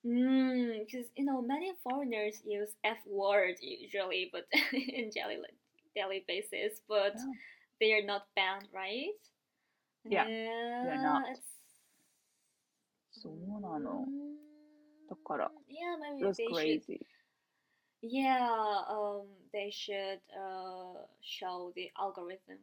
[0.05, 5.39] Mm, because you know many foreigners use F word usually, but in daily
[5.95, 7.23] daily basis, but Yeah.
[7.79, 9.15] they are not banned, right?
[10.03, 11.29] Yeah, yeah, not.
[11.31, 11.39] It's,
[13.11, 14.05] そうなの。
[14.05, 14.35] Mm,
[15.09, 16.81] だから、yeah, maybe it was they should.
[16.83, 17.05] crazy.
[18.05, 18.49] Yeah,
[18.89, 22.59] um, they should uh, show the algorithm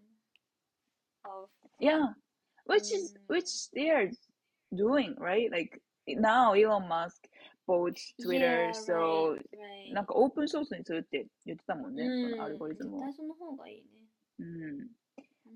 [1.25, 1.49] of
[1.81, 2.09] yeah,
[2.67, 3.17] which um, is mm.
[3.29, 4.11] which they are
[4.77, 5.51] doing right.
[5.51, 7.27] Like now, Elon Musk
[7.67, 9.95] bought Twitter, yeah, so right, right.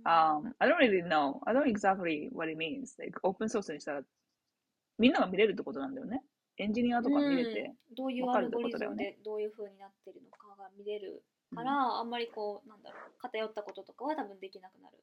[0.06, 1.42] Um, I don't really know.
[1.46, 2.94] I don't exactly what it means.
[2.98, 4.02] Like, open source にしたら、
[4.98, 6.22] みんなが見れるってことなんだよね。
[6.58, 7.60] エンジニアとか見れて。
[7.60, 14.98] うんどういうアルゴリズムでどういう風になってるのかが見れるうんから、あんまりこうなんだろう偏ったこととかは多分できなくなる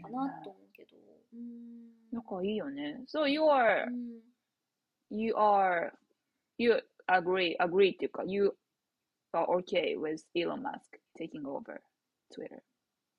[0.00, 0.96] かなと思うけど。
[1.34, 1.92] うん。
[2.10, 3.04] 仲いいよね。
[3.06, 4.20] So you are, うん、
[5.10, 5.90] you are,
[6.56, 8.54] you agree, agree っていうか、you
[9.32, 11.80] are okay with Elon Musk taking over
[12.30, 12.62] Twitter.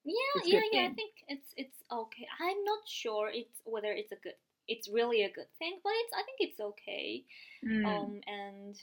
[0.06, 0.14] Yeah,
[0.46, 0.82] yeah, yeah.
[0.82, 2.28] I think it's it's okay.
[2.40, 4.36] I'm not sure it's whether it's a good,
[4.67, 7.25] it's really a good thing, but it's I think it's okay.
[7.63, 7.87] うん。
[7.87, 8.77] Um, and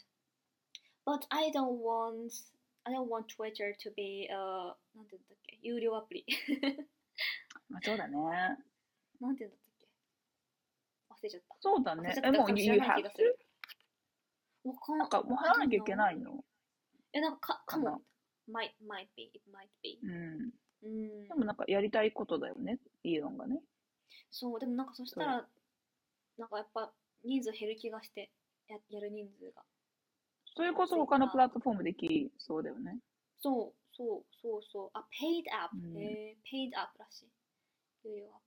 [1.05, 2.31] but I don't want
[2.85, 6.25] I don't want Twitter to be uh なんて言うんだっけ有料アプリ
[7.69, 8.15] まあ、そうだね。
[9.21, 9.87] なんて言うんだったっけ
[11.09, 11.55] 忘れちゃった。
[11.59, 12.19] そうだね忘れちゃ。
[12.19, 13.23] ったえ、もう、か も し you れない have 気がす to?
[13.23, 13.39] る。
[14.65, 16.43] わかんなんか、もう払わなきゃいけないの。
[17.13, 18.01] え、なんか、か、かかなも。
[18.49, 19.99] might, might be, it might be.
[20.03, 20.51] うん。
[20.83, 21.33] うんで。
[21.33, 22.79] もなんか、やりたいことだよね。
[23.03, 23.61] イーロンがね。
[24.31, 25.47] そう、でもなんかそしたら、
[26.40, 26.90] なんかやっぱ
[27.22, 28.30] 人数減る気がして、
[28.66, 29.62] ややる人数が。
[30.56, 32.98] それこそ他のプラットフォームできそうだよね。
[33.38, 34.90] そう、そう、そう、そう。
[34.94, 35.68] あ、paid app。
[35.74, 37.28] うんえー、paid app らしい。
[38.04, 38.44] 有料アップ。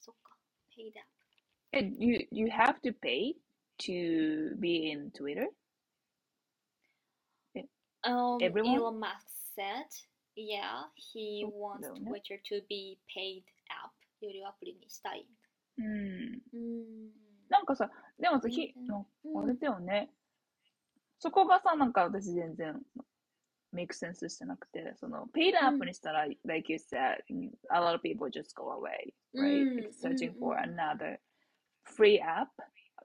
[0.00, 0.36] そっか、
[0.76, 1.12] paid app。
[1.72, 3.34] え、you, you have to pay
[3.78, 5.48] to be in Twitter?
[8.04, 8.74] Um, Everyone?
[8.74, 9.86] Elon Musk said,
[10.34, 13.92] yeah, he wants Twitter to be paid app.
[14.20, 15.26] 有料アプリにしたい。
[15.78, 16.42] うん。
[16.52, 17.10] うん。
[17.48, 18.74] なんかさ、でもさ、ひ
[19.34, 20.10] あれだよね。
[21.18, 22.80] そこがさ、なんか私全然
[23.74, 27.22] make sense してなくて、その、paid アップにしたら、like you said,
[27.70, 29.90] a lot of people just go away, うん right?
[29.92, 31.18] Searching for うん another
[31.84, 32.48] free app,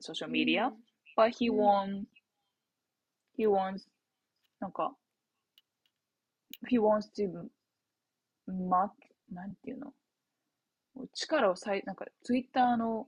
[0.01, 0.75] social media, うん
[1.15, 2.05] but he うん wants,
[3.37, 3.87] he wants,
[4.59, 4.95] なんか、
[6.69, 7.49] he wants to
[8.47, 8.91] mark,
[9.31, 9.93] なんていうの
[11.13, 13.07] 力をさい、なんか、ツイッターの、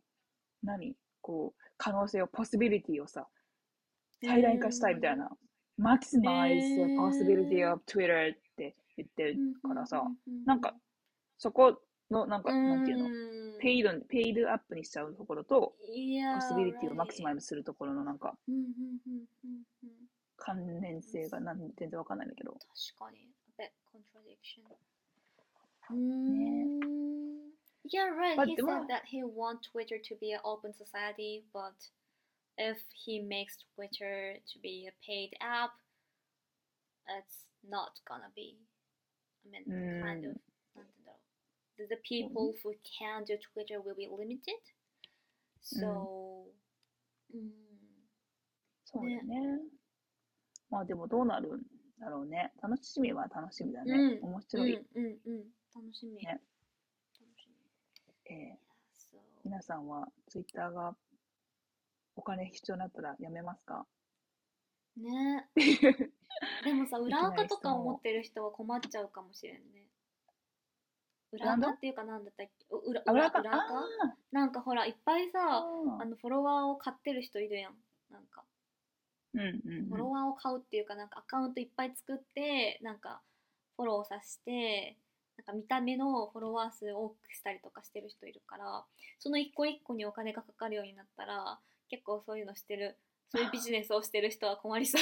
[0.63, 0.95] 何？
[1.21, 3.28] こう、可能性を、possibility をさ、
[4.23, 5.30] 最大化したいみたいな。
[5.80, 10.75] maximize the possibility of Twitter って言ってるからさ、うんなんか、
[11.38, 15.75] そこの、なんか、なんていうの、のペイド、ペイドアップにしちゃうところと、
[16.36, 18.38] ポスビリティをマクシマイ.ムするところのなんか、
[20.36, 22.52] 関連性がなん全然わかんないんだけど。
[22.52, 22.62] 確
[22.97, 23.19] かに。
[23.60, 24.63] A bit contradiction.
[25.91, 27.48] うーん
[27.88, 28.37] Yeah, right.
[28.37, 31.74] But he the said one- that he wants Twitter to be an open society, but
[32.57, 35.72] if he makes Twitter to be a paid app,
[37.09, 38.57] it's not gonna be.
[39.44, 40.40] I mean, kind of.
[40.74, 44.54] なんて言うんだろう The, the people who can do Twitter will be limited.
[45.61, 46.46] So,
[47.33, 47.52] うん
[48.85, 49.61] そうだよね。
[50.70, 51.62] まあでもどうなるん
[51.98, 52.52] だろうね。
[52.62, 53.92] 楽しみは楽しみだね。
[53.92, 54.74] うん面白い。
[54.76, 55.44] うんうんうん。
[55.74, 56.14] 楽しみ。
[56.22, 56.58] ね楽しみ。
[58.29, 58.69] えー
[59.45, 60.93] 皆さんはツイッターが
[62.15, 63.85] お金必要になったらやめますか？
[64.97, 65.47] ね。
[66.63, 69.87] でもさ、裏垢とかを持ってる人は困っちゃうかもしれんね。
[71.31, 72.65] 裏垢っていうかなんだったっけ？
[72.69, 73.73] う裏あ、裏垢裏裏垢
[74.31, 77.77] なんかほら、いっぱいあさ、ーあのフォロワーを買ってる人いるやん。
[78.09, 78.45] なんか、
[79.33, 79.85] うんうん。
[79.87, 83.23] フォロワーを買うっていうか、なんかアカウントいっぱい作って、なんか
[83.77, 84.97] フォローさせて、
[85.51, 88.85] か見た目のフォロワー数を多くしたりとかしてる人いるから、
[89.19, 91.59] その一個一個にお金がかかるようになったら、
[91.89, 92.97] 結構そういうのしてる、
[93.29, 95.01] そういうビジネスをしてる人は困りそう。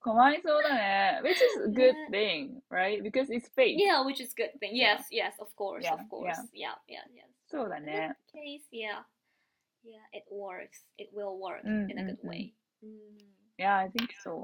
[0.00, 1.20] かわいそうだね。
[1.22, 3.02] Which is a good ね thing, right?
[3.02, 3.76] Because it's fake.
[3.78, 4.74] Yeah, which is good thing.
[4.74, 4.98] Yeah.
[4.98, 6.36] Yes, yes, of course, Yeah, of course.
[6.52, 7.24] Yeah, yeah, yeah.
[7.46, 8.16] そうだね。
[8.32, 9.04] Case, yeah.
[9.84, 10.86] Yeah, it works.
[10.98, 12.52] It will work うん in a うん good うん way.
[12.82, 12.90] うん。
[13.58, 14.42] Yeah, I think so.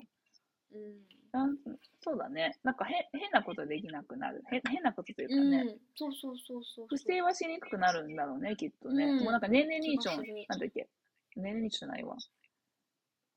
[0.72, 1.17] うん。
[1.32, 1.56] なん
[2.00, 2.58] そうだね。
[2.62, 4.42] なんかへ変なことできなくなる。
[4.52, 5.62] へ変なことというかうね。
[5.64, 5.78] ん。
[5.94, 6.86] そうそうそうそう。
[6.88, 9.04] 不正はしにくくなるんだろうね、きっとね。
[9.04, 10.88] うんもうなんか年齢認証なんだっけ
[11.36, 12.16] 年齢認証じゃないわ。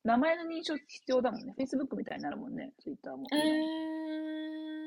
[0.03, 1.53] 名前の認証必要だもんね。
[1.59, 3.27] Facebook みたいになるもんね、Twitter も。
[3.31, 4.81] えー。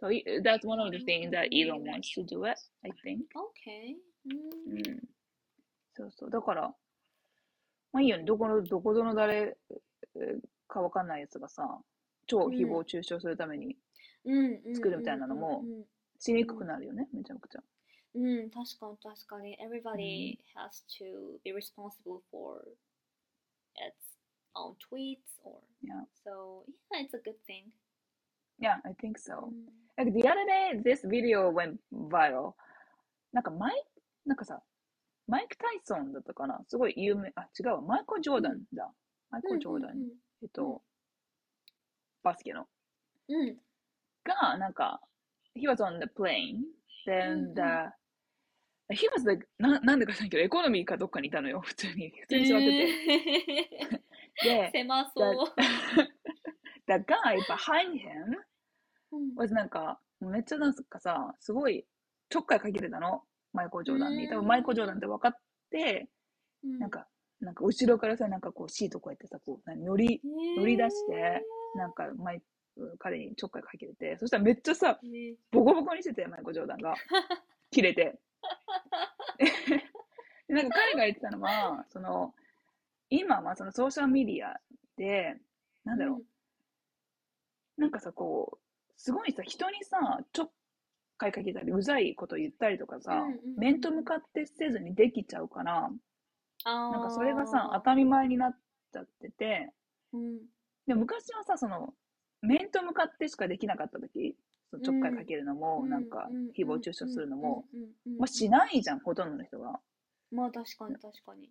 [0.00, 0.08] So
[0.42, 3.24] that's one of the things that Elon wants to do it, I think.
[3.34, 3.96] Okay.
[4.26, 4.78] ううん。
[4.78, 5.00] ん。
[5.94, 6.30] そうそう。
[6.30, 6.74] だから、
[7.92, 8.24] まあいいよね。
[8.24, 9.56] どこの、どこぞの誰
[10.16, 11.80] えーかわかんないやつがさ、
[12.28, 13.76] 超誹謗中傷するために
[14.24, 14.74] うん。
[14.74, 15.84] 作るみたいなのもうん
[16.20, 17.62] しにくくなるよね、めちゃくちゃ。
[18.14, 19.56] うん、確かに確かに。
[19.60, 22.62] Everybody has to be responsible for
[23.76, 24.18] its
[24.54, 26.04] own tweets or Yeah.
[26.24, 27.70] so yeah, it's a good thing.
[28.60, 29.46] Yeah, I think so.
[29.46, 32.54] うん Like the other day, this video went viral.
[33.32, 33.84] なんかマイ、
[34.26, 34.62] なんかさ、
[35.26, 38.92] マイク・タイソンだったかなすごい有名、あ、違うわ、マイコ・ジョーダンだ。
[39.30, 40.08] マイコ・ジョーダン、うん
[40.42, 40.82] えっと、
[42.22, 42.66] バスケの。
[43.28, 43.56] うんうん
[44.24, 45.00] が、なんか、
[45.56, 46.58] he was on the plane,
[47.06, 47.62] うん then the,
[48.94, 52.10] he was the, ななんでか知らんけど、エコノミーかどっかにいたのよ、普通に。
[52.10, 54.02] 普通に座ってて。
[54.44, 55.34] で、狭そう。
[56.86, 58.36] the guy behind him
[59.12, 61.86] うん was なんか、めっちゃなんかさ、すごい
[62.28, 63.24] ちょっかいかけてたの。
[63.52, 64.24] マイコ・ジョーダンに。
[64.24, 65.36] うん多分マイコ・ジョーダンって分かっ
[65.70, 66.08] て、
[66.62, 67.08] なんか、
[67.40, 70.20] なんか後ろからさ、なんかこうシートこうやってさ、こう、何乗り、
[70.56, 71.42] 乗り出して、
[71.76, 72.42] なんかマイ
[72.98, 75.34] 彼にちょっかいかけてて、そしたらめっちゃさ、えー。
[75.50, 76.94] ボコボコにしてて、マイコ・ジョーダンが。
[77.70, 78.18] 切れて。
[80.48, 82.34] でなんか彼が言ってたのは、その、
[83.10, 84.60] 今はそのソーシャルメディア
[84.96, 85.38] で、
[85.84, 86.22] なんだろ
[87.76, 88.58] う、なんかさ、こう、
[88.96, 90.50] すごいさ、人にさ、ちょっ
[91.18, 93.56] かいかけたり、うざいこと言ったりとかさ、うんうんうん。
[93.56, 95.90] 面と向かってせずにできちゃうから、
[96.90, 98.56] なんかそれがさ、当たり前になっ
[98.92, 99.72] ちゃってて、
[100.12, 100.38] うん。
[100.86, 101.94] で昔はさ、その、
[102.40, 104.36] 面と向かってしかできなかった時、
[104.70, 107.80] そのちょっかいかけるのも、なんか、誹謗中傷するのも、、うん。
[107.80, 107.86] うん。
[107.86, 107.92] うん。
[108.06, 108.18] うん。
[108.18, 109.80] まあ、しないじゃん、ほとんどの人が。
[110.30, 111.50] まあ確かに確かに。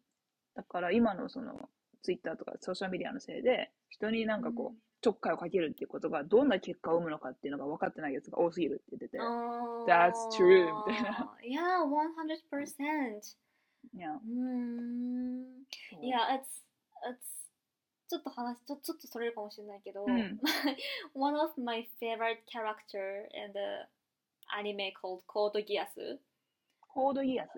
[0.56, 1.70] だから今のその、
[2.04, 9.18] ツイッターとかソーシャルメディアのせいで、人になんかこう、ちょっかいをかけるっていうことがどんな結果を生むのかっていうのが分かってないやつが多すぎるって言ってて。
[9.88, 11.32] That's true みたいな。
[11.44, 13.38] Yeah, 100%.
[13.94, 15.66] いや、うーん。
[15.92, 16.64] そういや、it's,
[17.10, 17.38] it's
[18.10, 20.40] ちょっと話ちょちょっとそれるかもしれないけど、うん
[21.14, 23.86] one of my favorite character in the
[24.56, 26.20] anime called Code Geass
[26.80, 27.50] コードギアス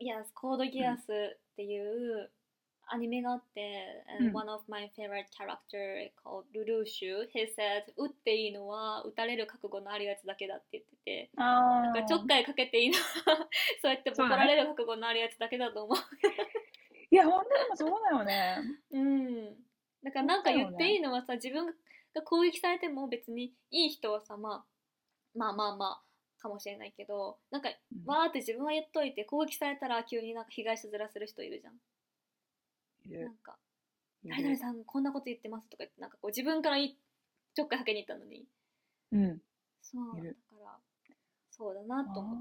[0.00, 2.30] Yes, Code Geass っていう
[2.86, 13.04] アニメがあって、and うん one of my favorite character called ルルーシュ he said 撃っていいのは撃たれる覚悟のあるやつだけだって言っててあなんかちょっかいかけていいのは
[13.82, 15.96] そうやってボコられる覚悟のあるやつだけだと思う
[17.14, 18.58] いや、本当にもそうだよね。
[18.90, 19.56] うん。
[20.02, 21.72] だからなんか言っていいのはさ、自分が
[22.24, 24.66] 攻撃されても別にいい人はさ、ま
[25.34, 31.78] あ、まあまあまあ、かもしれないけど、なんか、うんわーって自分は言っといて、攻撃されたら急になんか被害者面する人いるじゃん。
[33.22, 33.58] なんか、
[34.24, 36.98] 誰々さんこんなこと言ってますとか言って、なんかこう自分からい
[37.54, 38.44] ちょっかいかけに行ったのに。
[39.12, 39.40] うん。
[39.82, 40.43] そう、いるだ
[41.56, 42.38] そうだなと思っ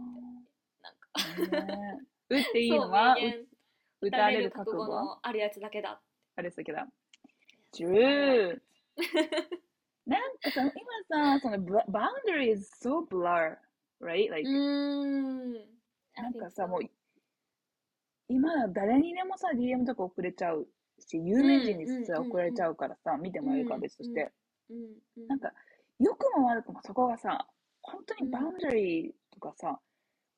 [1.45, 1.51] て。
[1.51, 1.74] なんか。
[2.30, 3.16] 打っていいのは、
[4.01, 6.01] 打たれる覚覚悟のあるやつだけだ。
[6.36, 6.88] あれだけだ。
[7.76, 8.59] True!
[10.05, 13.55] なんかさ、今さ、その、boundary is so blur,
[14.01, 14.28] right?
[14.28, 14.49] う Like。
[16.16, 16.82] なんかさ、もう、
[18.28, 20.68] 今誰にでもさ、DM とか送れちゃう
[20.99, 24.32] し、有名人にすらうんうん送られちゃうからさ、見てもらえるかは別として、
[25.28, 25.53] なんか、
[25.99, 27.47] 良くも悪くもそこがさ、
[27.84, 29.79] 本当にうんバウンダリーとかさ、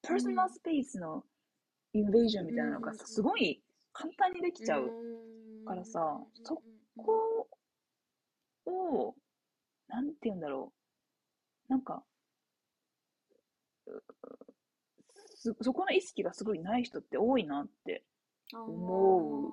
[0.01, 1.23] パーソナルスペースの
[1.93, 3.61] インベージョンみたいなのがさ、すごい
[3.93, 4.85] 簡単にできちゃう。
[5.63, 6.61] うからさそ
[6.97, 7.47] こ
[8.65, 9.15] を、
[9.87, 10.73] なんて言うんだろ
[11.69, 11.71] う。
[11.71, 12.03] なんか、
[13.87, 14.03] う
[15.35, 18.03] すそこの意識がすごいない人って多いなって
[18.53, 19.51] 思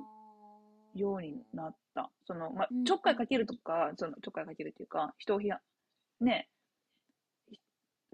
[0.94, 2.10] うようになった。
[2.26, 5.60] その、まあうん、ちょっかいかけるとか、その、ちょっかいかけるっていうか、人をひや、
[6.20, 6.48] ね、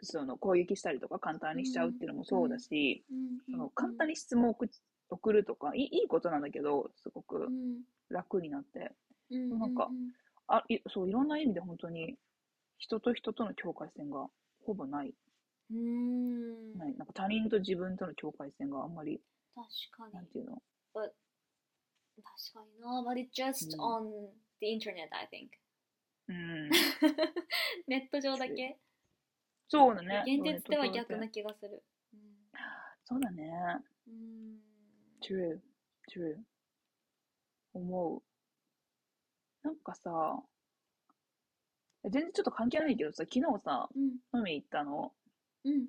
[0.02, 3.04] その、攻撃したりとか簡単にしちゃうっていうのもそうだし、
[3.50, 4.68] その簡単に質問を送
[5.10, 7.48] 送るとかいい、ことなんだけど、すごく
[8.10, 8.92] 楽になって。
[9.30, 9.90] なんか
[10.46, 12.16] あいそう、いろんな意味で本当に、
[12.78, 14.28] 人と人との境界線が
[14.64, 15.14] ほぼない。
[15.70, 16.78] うん。
[16.78, 16.96] ない。
[16.96, 19.20] なんか他人と自分との境界線があんまり、
[19.54, 20.14] 確かに。
[20.14, 20.62] なんていうの？
[20.94, 23.02] 確かにな。
[23.02, 24.30] But it's just うん on
[24.60, 25.48] the internet I think
[26.28, 26.70] うん。
[27.86, 28.78] ネット上だけ？
[29.68, 30.24] そうだね。
[30.26, 31.82] 現実では逆な気がする。
[33.04, 33.50] そうだね。
[34.06, 34.58] うん。
[35.20, 35.58] True,
[36.10, 36.36] true.
[37.74, 38.22] 思う。
[39.62, 40.42] なんかさ、
[42.04, 44.38] 全然ちょっと関係ないけどさ、昨日さ、うん。
[44.38, 45.12] 飲み行ったの、
[45.64, 45.86] うん。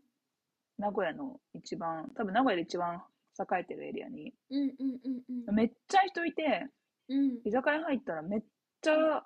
[0.78, 3.02] 名古屋の一番、多分名古屋で一番
[3.40, 5.56] 栄えてるエリアに、うんうんうんうん。
[5.56, 6.68] めっちゃ人いて、
[7.08, 7.40] うん。
[7.46, 8.42] 居酒屋入ったらめっ
[8.82, 9.24] ちゃ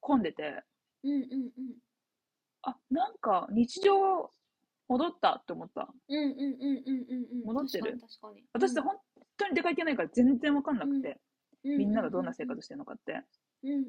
[0.00, 0.62] 混んでて、
[1.04, 1.78] うんうんうん
[2.62, 4.30] あ、なんか日常
[4.88, 5.88] 戻ったって思った。
[6.08, 6.36] うんうんうんう
[6.92, 7.44] んうんうん。
[7.46, 7.98] 戻ってる？
[8.00, 8.32] 確かに。
[8.32, 8.96] 確かに私って本
[9.36, 11.18] 当に出かけてないから全然わかんなくて、
[11.64, 13.20] うみんながどんな生活してるのかって。
[13.64, 13.84] うんうんうん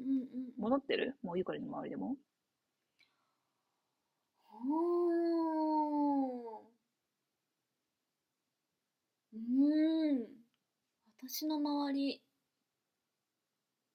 [0.58, 1.14] 戻ってる？
[1.22, 2.16] もうゆかりの周りでも？
[4.52, 6.70] おー。
[9.32, 10.26] うん。
[11.18, 12.20] 私の周り。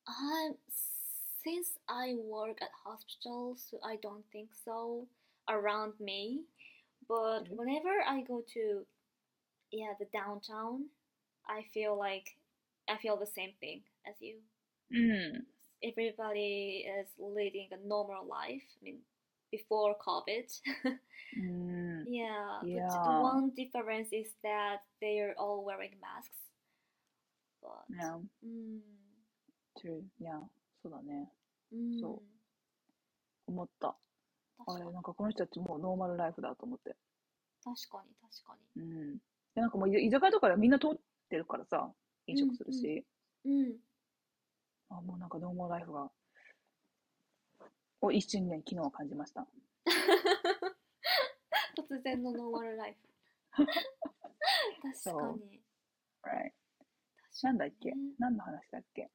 [0.08, 0.56] I
[1.46, 5.08] since I work at hospital, so I don't think so
[5.50, 6.42] around me.
[7.08, 7.56] But mm-hmm.
[7.56, 8.86] whenever I go to
[9.72, 10.86] yeah, the downtown,
[11.48, 12.36] I feel like
[12.90, 14.36] I feel the same thing as you.
[14.94, 15.42] Mm.
[15.84, 18.64] Everybody is leading a normal life.
[18.82, 19.00] I mean,
[19.52, 20.48] before COVID.
[21.40, 22.04] mm.
[22.08, 26.38] yeah, yeah, but the one difference is that they are all wearing masks.
[27.62, 28.18] But, yeah.
[28.46, 28.80] Mm.
[29.80, 30.04] True.
[30.20, 30.40] Yeah.
[30.86, 31.32] そうだね。
[31.74, 32.22] mm, そ
[33.48, 33.88] う思った。
[33.88, 36.96] あれ、確かになんかこの人たちもうノーマルライフだと思って。
[37.64, 39.18] 確かに確かうん。
[39.56, 41.92] で、なんかもう居居酒屋とかでみんな通ってるからさ、
[42.28, 43.04] 飲食するし、
[43.44, 43.52] に。
[43.52, 43.80] うん。
[44.90, 46.12] あ、もうなんかノーマルライフが、
[48.02, 49.48] を一瞬ね、昨日は感じました。
[51.76, 53.00] 突然のノーマルライフ。
[55.04, 55.64] 確かに。
[56.22, 56.54] Right.
[57.34, 57.90] 確なんだっけ？
[57.92, 59.10] ね何の話だっけ？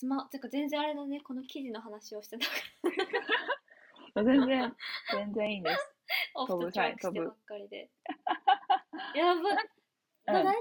[0.00, 2.52] スマてか全然あれだね、この記事の話をしてなか
[4.20, 4.76] っ全然、
[5.12, 5.76] 全然いいんです。
[6.34, 6.40] た。
[6.40, 7.90] オ飛ぶフトラックはい飛ぶしてばっかりで。
[9.14, 9.36] いや、but
[10.28, 10.54] うん But I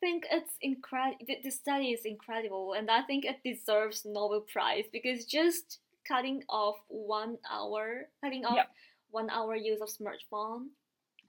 [0.00, 1.26] think it's incredible.
[1.26, 6.42] The, the study is incredible, and I think it deserves Nobel Prize because just cutting
[6.48, 8.70] off one hour, cutting off Yep.
[9.10, 10.68] one hour use of smartphone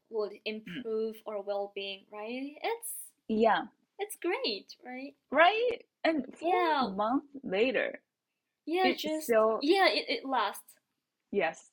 [0.09, 2.55] would improve our well-being, right?
[2.61, 2.93] It's
[3.27, 3.67] Yeah.
[3.99, 5.15] it's great, right?
[5.31, 5.85] Right?
[6.08, 8.00] and four months later
[8.66, 10.62] yeah it's just still, yeah it, it lasts.
[11.32, 11.70] Yes.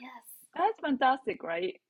[0.00, 0.10] Yes.
[0.56, 1.80] That's fantastic right?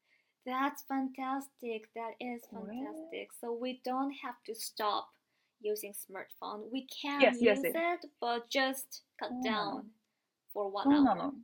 [0.44, 1.88] That's fantastic.
[1.94, 3.30] That is fantastic.
[3.40, 5.08] So we don't have to stop
[5.60, 6.62] using smartphone.
[6.72, 9.90] We can yes, use yes, it, it, but just cut down
[10.52, 11.16] for one oh, hour.
[11.16, 11.34] no,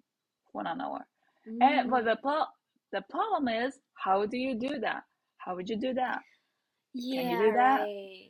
[0.52, 1.06] one an hour.
[1.48, 1.62] Mm.
[1.62, 2.06] and but mm.
[2.06, 2.52] the, pro-
[2.92, 5.04] the problem is how do you do that?
[5.36, 6.20] How would you do that?
[6.92, 7.80] Yeah, can you do that?
[7.82, 8.27] right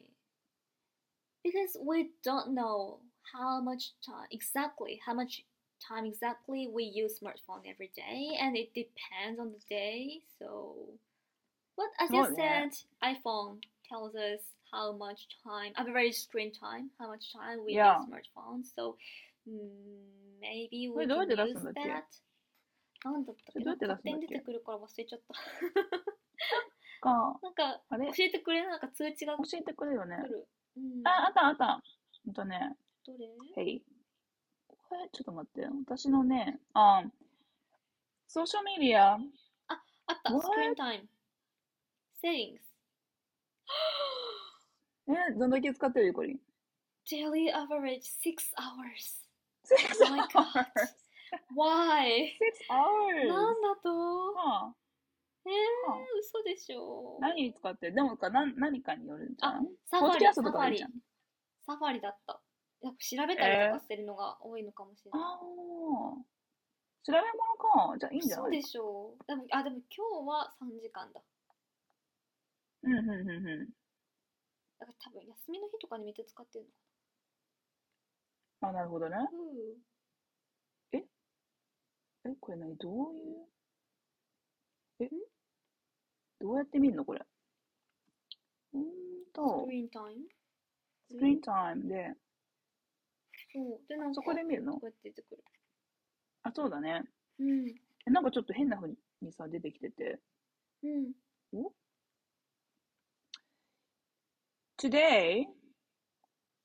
[1.48, 3.00] Because we don't know
[3.34, 5.44] how much time exactly, how much
[5.86, 10.22] time exactly we use smartphone every day, and it depends on the day.
[10.40, 10.76] So,
[11.76, 12.66] but as you Oh, yeah.
[12.70, 12.72] said,
[13.04, 14.40] iPhone tells us
[14.72, 17.98] how much time, average screen time, how much time we Yeah.
[18.00, 18.64] use smartphone.
[18.76, 18.96] So,
[19.48, 19.60] mm,
[20.42, 22.04] maybe こ we れどうや can って出 use すんだっけ that.
[23.04, 25.34] なんだったっけどうやって出なんか勝手にすんだっけ出てくるから忘れちゃった。
[27.02, 30.16] か、なんかあれ教えてくれなんか通知が来教えてくれよね。
[30.18, 30.48] る。
[30.79, 31.83] うん、あ、あったあった。
[32.25, 32.77] ほんとね。
[33.07, 33.81] どれ？Hey.
[34.69, 35.69] これ、ちょっと待って。
[35.87, 37.03] 私のね、あ、
[38.27, 40.47] ソーシャルメディア、あった、What?
[40.47, 41.07] screen time.
[42.23, 42.61] Settings.
[45.09, 46.41] え、どんだけ使ってるゆこりん
[47.11, 49.27] Daily average 6 hours.
[49.65, 50.45] ?6 Oh my god.
[51.57, 52.33] Why?
[52.37, 53.29] 6 hours!
[53.29, 53.89] なんだと？
[54.35, 54.75] はあ
[55.49, 60.79] えー、嘘でしょ何に使ってるでもかな何かによるんじゃあないサファリ、サファリ。
[61.65, 62.41] サファリだった。
[62.83, 65.21] やっぱ調べたりとかしてるのが多いのかもしれない。
[65.23, 65.39] ああ。
[67.03, 67.99] 調べ物か。
[67.99, 68.45] じゃあいいんじゃない？
[68.45, 69.25] そうでしょう。
[69.27, 71.23] でも、あ、でも今日は3時間だ。
[72.83, 73.69] うんうんうんうん。
[74.79, 76.67] だから多分休みの日とかにめっちゃ使ってる
[78.61, 79.17] あ、なるほどね。
[79.17, 79.31] のか
[80.93, 82.77] え、これ何？
[82.77, 83.47] どういう？
[85.01, 85.09] え？
[86.41, 87.21] どうやって見るのこれ？
[88.75, 88.89] うーんな。
[89.27, 90.29] スとク、リーンタイム？
[91.11, 92.15] スクリーンタイムで、
[93.53, 93.89] そう。
[93.89, 94.73] で、なんか、そこで見るの？
[94.75, 95.45] こうやって出てくる。
[96.45, 97.03] あ、そうだね。
[97.39, 97.69] うん。
[98.07, 98.89] えなんかちょっと変な風
[99.21, 100.21] にさ、出てきてて。
[100.83, 101.13] うん。
[104.77, 105.47] Today,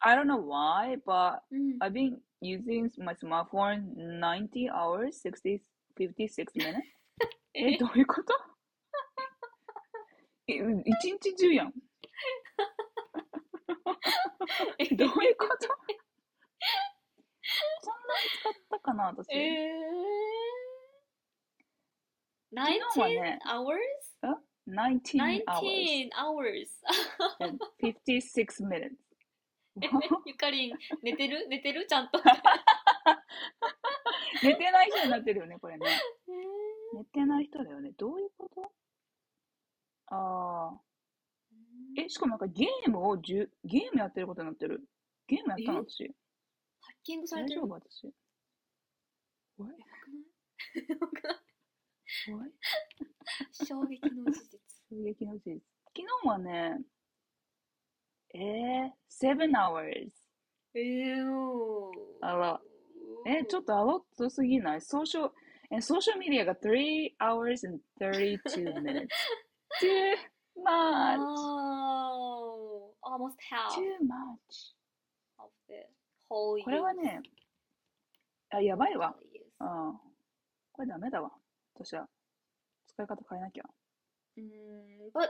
[0.01, 1.77] I don't know why, but うん。
[1.79, 5.61] I've been using my smartphone 90 hours, 60,
[5.97, 6.81] 56 minutes.
[7.55, 8.33] え、どういうこと？
[10.47, 11.73] え、うん一日中やん。
[14.79, 15.67] えどういうこと？
[17.81, 19.27] そんなに使ったかな、私。
[19.33, 23.79] えー、昨日はね19 hours?
[24.67, 26.69] 19 hours 19 hours.
[27.39, 28.95] and 56 minutes.
[29.81, 29.89] え
[30.25, 31.47] ゆかりん、寝てる？
[31.47, 31.87] 寝てる？
[31.87, 32.21] ちゃんと。
[34.43, 35.87] 寝てない人になってるよね、これね。
[36.27, 36.33] えー
[36.95, 37.91] 寝てない人だよね。
[37.97, 38.71] どういうこと？
[40.07, 40.81] ああ。
[41.97, 44.81] え、しかもなんかゲームをじゅ、ゲームやってることになってる？
[45.27, 45.81] ゲームやったのえ？
[45.89, 46.03] 私。
[46.05, 46.11] ハ
[46.91, 47.61] ッキングされてる？
[47.61, 48.13] 大丈夫私？
[49.59, 49.75] おいや
[50.99, 51.35] ばくない？
[52.33, 52.51] おい？
[53.67, 54.59] 衝撃の事実。
[54.89, 55.61] 衝撃の事実。
[55.95, 56.79] 昨日はね、
[58.33, 58.91] えー、
[59.21, 60.11] 7 hours。
[60.75, 61.91] えー、
[62.21, 62.61] あら。
[63.27, 64.81] え、ちょっとアロットすぎない？
[64.81, 65.31] ソーシャル、
[65.71, 69.07] え、ソーシャルメディアが3 hours and 32 minutes.
[69.79, 70.15] Too
[70.57, 71.19] much.
[71.19, 74.73] Oh, almost half Too much.
[75.39, 75.85] of the
[76.29, 77.21] whole これはね、
[78.49, 79.15] あ、やばいわ。
[79.33, 79.65] use.
[79.65, 79.99] うん。
[80.71, 81.31] これダメだわ。
[81.75, 82.07] 私は。
[82.87, 83.63] 使い方変えなきゃ。
[84.37, 85.29] Mm, but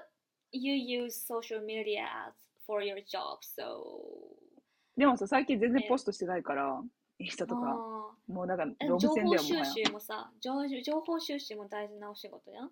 [0.52, 2.34] you use social media as
[2.68, 3.84] for your job, so
[4.98, 6.82] でもさ、最近全然ねポストしてないから、
[7.20, 7.62] インスタとか。
[7.72, 7.76] あ
[8.28, 9.86] もうなんか、ーえ動物園情報収ではもはや。
[9.86, 12.72] 集もさ情情報収集も大事なお仕事やん。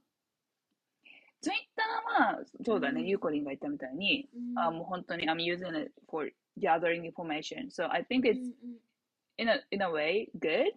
[1.41, 7.69] ツイッターは、そうだね、うんゆうこりんが言ったみたいに、うんあ、もう本当に、I'm using it for gathering information.
[7.69, 8.39] So I think it's,
[9.37, 10.73] in a, in a way, good.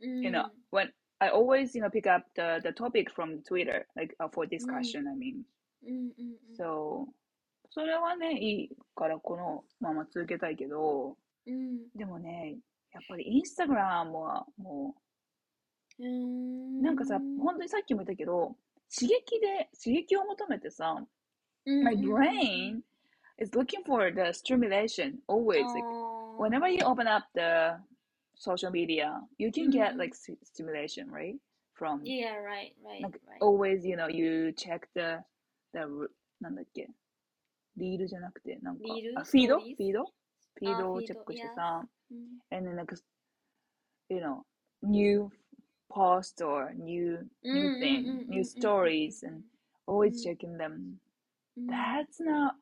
[0.00, 3.86] うん You know, when I always, you know, pick up the, the topic from Twitter,
[3.96, 5.42] like uh, for discussion, I mean.
[6.56, 7.06] So,
[7.70, 12.56] それはね、いいからこのまま続けたいけど、うんでもね、
[12.92, 14.94] やっぱりインスタグラムはも
[15.98, 18.56] うんう、なんかさ、本当にさっきも言ったけど、
[18.89, 20.95] 刺激で、刺激を求めてさ、
[21.65, 22.81] my brain
[23.37, 25.63] is looking for the stimulation always.
[25.73, 25.85] Like,
[26.37, 27.77] whenever you open up the
[28.35, 29.97] social media, you can get Mhm.
[29.97, 31.37] like st- stimulation, right?
[31.73, 33.39] From Yeah, right, right, なんか right.
[33.39, 35.23] always, you know, you check the,
[35.73, 36.89] the, r- なんだっけ、
[37.77, 39.75] リールじゃなくて、なんか、リールあ、フィード stories？
[39.75, 42.93] フィードフィードあフィードをチェックしてさ、うん and then like,
[44.09, 44.43] you know,
[44.83, 45.29] new
[45.95, 49.43] post or new, うん new うんうん thing, うん new stories, and
[49.87, 50.97] always うん checking them.
[51.57, 52.55] うん That's not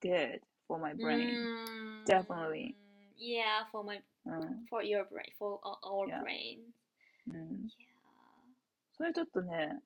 [0.00, 1.28] good for my brain.
[1.28, 2.74] うん Definitely.
[3.18, 4.66] Yeah, for my うん。
[4.70, 6.22] for your brain, for our our Yeah.
[6.22, 6.60] brain.
[7.28, 7.66] うん。
[7.66, 7.70] Yeah.
[8.92, 9.82] それちょっとね、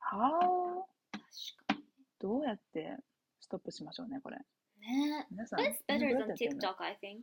[0.00, 0.84] how?
[1.12, 1.22] 確
[1.66, 1.84] かに。
[2.18, 2.96] どうやって
[3.40, 4.38] ストップしましょうね、これ。
[4.80, 5.26] ね。
[5.30, 5.60] 皆さん。
[5.60, 7.22] That's みん better などうやっ than てやってんの TikTok, I think.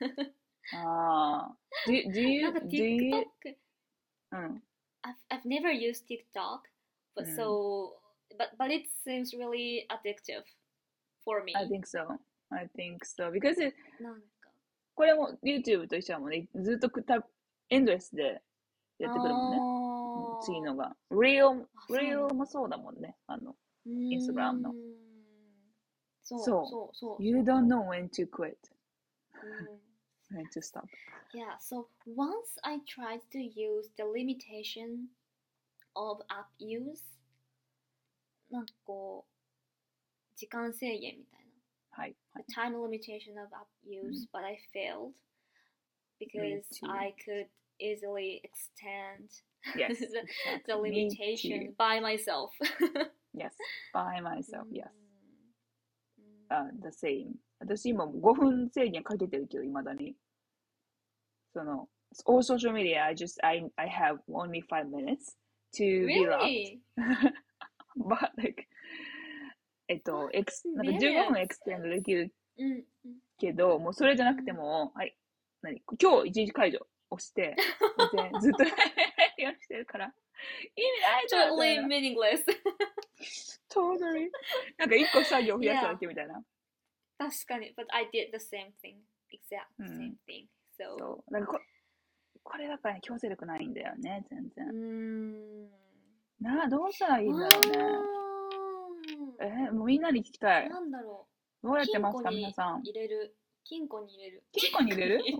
[0.73, 1.57] ああ。
[1.87, 3.55] Do, do な you, んか do you, TikTok, うん。
[5.02, 6.62] I've, I've never used TikTok,
[7.16, 7.92] but うん so,
[8.38, 10.44] but, but it seems really addictive
[11.24, 11.52] for me.
[11.54, 12.18] I think so.
[12.50, 13.30] I think so.
[13.30, 14.50] Because it, なんか、
[14.94, 16.46] これも YouTube と一緒だもんね。
[16.54, 17.26] ずっとくた
[17.70, 18.42] エンドレスで
[18.98, 19.58] やってくるもんね。
[19.58, 20.96] うん次のが。
[21.10, 23.16] Real, あそう Real もそうだもんね。
[23.26, 23.54] あの、
[23.86, 24.74] インスタグラムの
[26.22, 28.54] そうそうそうそう You don't know when to quit,
[29.34, 29.91] うん
[30.31, 30.85] when to stop.
[31.33, 35.07] Yeah, so once I tried to use the limitation
[35.95, 37.01] of app use
[38.49, 41.51] なんかこう時間制限みたいな
[41.91, 42.15] はい。
[42.33, 45.13] はい the time limitation of app use, but I failed
[46.19, 46.87] because too.
[46.89, 47.47] I could
[47.79, 49.29] easily extend
[49.75, 49.97] Yes.
[49.99, 50.63] the, exactly.
[50.67, 51.75] the Me limitation too.
[51.77, 52.51] by myself.
[53.33, 53.53] Yes.
[53.93, 54.87] By myself, yes.
[56.17, 57.33] うんあ、the same.
[57.59, 60.15] 私今5分制限かけてるけど、いまだに。
[61.52, 61.88] その、
[62.26, 65.36] all social media, I just, I, I have only five minutes
[65.76, 66.44] to be locked.
[66.44, 66.80] Really?
[67.96, 68.66] But like,
[69.88, 70.98] えっと、エクス、なんか minutes?
[70.98, 72.32] 15分エクステンドできる
[73.38, 75.16] けど、もうそれじゃなくても、はい、
[75.62, 77.54] 何今日一時解除押して、
[78.12, 78.64] でずっと
[79.42, 80.06] やしてるから、
[80.76, 82.44] 意味ないじゃん Totally meaningless.
[83.70, 84.30] totally.
[84.78, 86.42] なんか一個作業増やしただけみたいな。
[87.18, 87.74] 確かに。
[87.76, 88.96] But I did the same thing.
[89.30, 90.46] Exact うん same thing.
[90.78, 91.32] So, そう。
[91.32, 91.60] なんかこ
[92.44, 94.66] これだからね、強制力ないんだよね、全う然。
[94.68, 95.70] ん。
[96.40, 97.78] なあ、どうしたらいいんだろうね。
[99.40, 100.68] えーもうみんなに聞きたい。
[100.68, 101.26] なんだろ
[101.62, 101.66] う。
[101.66, 102.80] どうやってますか、皆さん。
[102.82, 103.36] 入れる。
[103.64, 104.42] 金庫に入れる。
[104.52, 105.22] 金庫に入れる？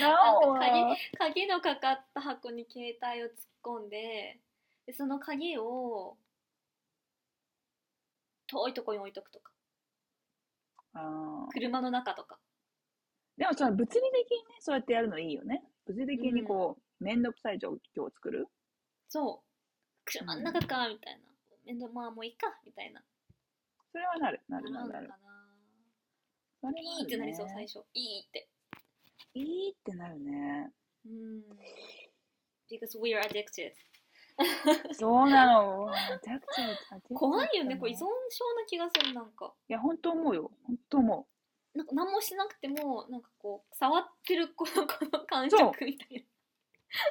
[0.00, 4.40] なんか鍵のかかった箱に携帯を突っ込んで
[4.86, 6.16] でその鍵を
[8.46, 9.52] 遠いとこに置いとくとか
[10.94, 12.38] あー車の中とか
[13.40, 15.64] でもその物理的にね、そうやってやるのいいよね。
[15.86, 17.22] 物理的にこう、めん。
[17.22, 18.46] どくさい状況を作る。
[19.08, 20.04] そう。
[20.04, 21.20] 車の中かみたいな。
[21.64, 23.02] 面倒まあもういいかみたいな。
[23.90, 24.92] それはなる、なるなるなる。
[24.92, 25.14] なるか。
[26.60, 27.78] それはあるないいってなりそうね最初。
[27.94, 28.48] いいって。
[29.32, 30.70] いいってなるね。
[31.06, 31.42] うん。
[32.70, 33.72] Because we are addicted.
[34.92, 35.90] そうなの。
[37.14, 37.76] 怖いよね。
[37.76, 39.54] だこれ依存症な気がするなんか。
[39.66, 40.50] いや、本当思うよ。
[40.66, 41.28] 本当思
[41.74, 46.24] なんか何もしなくてもなんかこう触ってるこのこの感触みたいなう。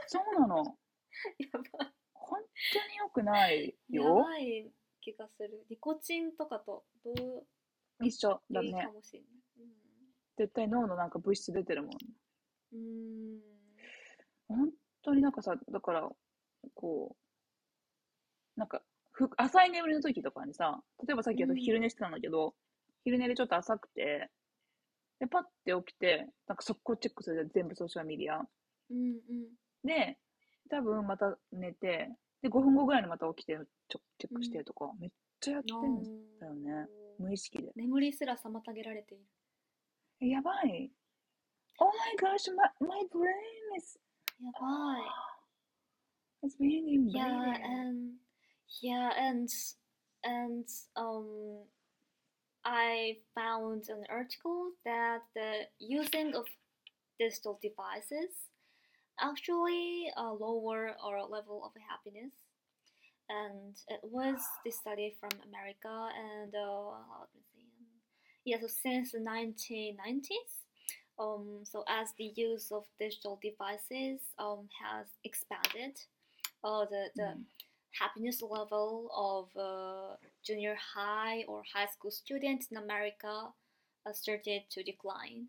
[0.08, 0.78] そうなの。
[1.40, 2.40] やばい本
[2.74, 4.24] 当に良くないやよ。
[4.24, 5.66] ばい気がする。
[5.70, 8.92] ニコチンとかとどう一緒だねか。
[8.92, 9.30] もしれない。
[10.38, 11.92] 絶対脳のなんか物質出てるもん。
[12.74, 13.34] うん。
[13.34, 13.60] うん
[14.50, 14.72] 本
[15.04, 16.10] 当になんかさ、だから、
[16.74, 17.16] こ
[18.58, 18.82] う、なんか、
[19.12, 22.56] ふ浅い眠りの時とかにさ、例えばさっき昼寝してたんだけど、
[23.04, 24.30] 昼寝でちょっと浅くて、
[25.20, 28.40] で、パッて起きて、なんか速攻チェックするじゃん全部ソーシャルメディア。
[28.90, 29.34] うんう
[29.86, 29.88] ん。
[29.88, 30.18] で、
[30.70, 32.10] 多分また寝て、
[32.42, 33.60] で、5分後ぐらいにまた起きて、
[33.90, 35.10] ちょチェックしてとか、めっ
[35.40, 36.04] ちゃやってん
[36.40, 36.88] だよね。
[37.18, 37.72] 無意識で。
[37.76, 39.24] 眠りすら妨げられている。
[40.22, 40.92] えやばい。
[41.80, 41.92] Oh
[42.22, 43.32] my gosh, my, my brain
[43.78, 44.00] is,
[44.42, 45.02] やばい。
[46.44, 47.16] is being invaded.
[47.16, 48.14] Yeah, and
[48.82, 49.50] yeah, and
[50.24, 50.66] and
[50.96, 51.66] um,
[52.70, 56.46] I found an article that the using of
[57.20, 58.32] digital devices
[59.20, 62.34] actually uh, lower our level of happiness.
[63.30, 66.90] And it was this study from America, and uh,
[67.22, 67.66] let me see.
[68.46, 70.66] Yeah, so since the 1990s,
[71.20, 76.00] um, so as the use of digital devices um, has expanded,
[76.64, 77.46] uh, the, the Mm.
[78.00, 83.54] happiness level of uh, junior high or high school students in America
[84.06, 85.48] uh, started to decline.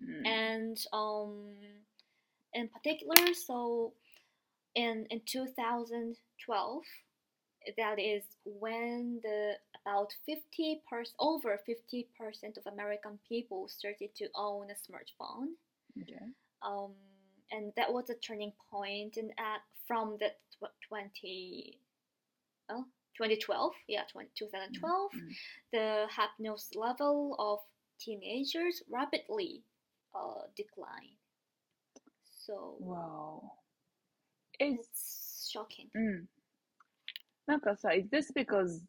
[0.00, 1.54] うん And um,
[2.54, 3.92] in particular, so
[4.74, 6.82] in, in 2012,
[7.76, 9.54] that is when the
[9.84, 15.56] about 50 percent over 50 percent of American people started to own a smartphone
[16.00, 16.26] Okay.
[16.62, 16.92] um,
[17.50, 21.80] and that was a turning point in at from the tw- 20
[22.70, 22.84] oh,
[23.17, 25.29] 2012 yeah 20, 2012 Mm.
[25.71, 27.59] the happiness level of
[27.99, 29.63] teenagers rapidly
[30.15, 31.17] uh, declined
[32.23, 33.51] so Wow.
[34.59, 36.25] It's, it's shocking うん。
[37.45, 38.81] なんかさ、is this because,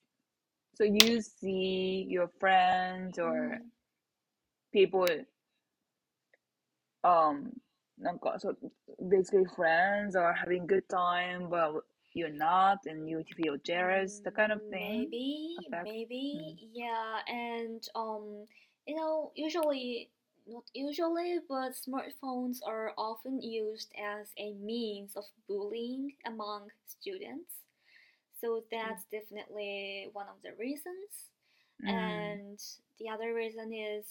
[0.75, 3.70] so you see your friends or Mm.
[4.72, 5.27] people,
[7.03, 7.53] um,
[7.99, 8.57] なんか、so
[9.09, 11.83] basically friends are having good time, but
[12.14, 15.10] you're not and you feel jealous, the kind of Mm, thing?
[15.12, 18.47] Maybe, affect- maybe, yeah, and um,
[18.86, 20.10] you know, usually,
[20.47, 27.51] not usually, but smartphones are often used as a means of bullying among students.
[28.41, 31.30] So that's definitely one of the reasons.
[31.82, 32.39] うん。
[32.39, 32.60] And
[32.99, 34.05] the other reason is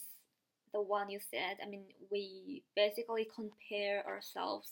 [0.72, 1.58] the one you said.
[1.62, 4.70] I mean, we basically compare ourselves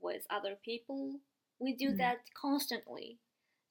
[0.00, 1.20] with other people
[1.61, 1.97] We do Mm.
[1.97, 3.17] that constantly,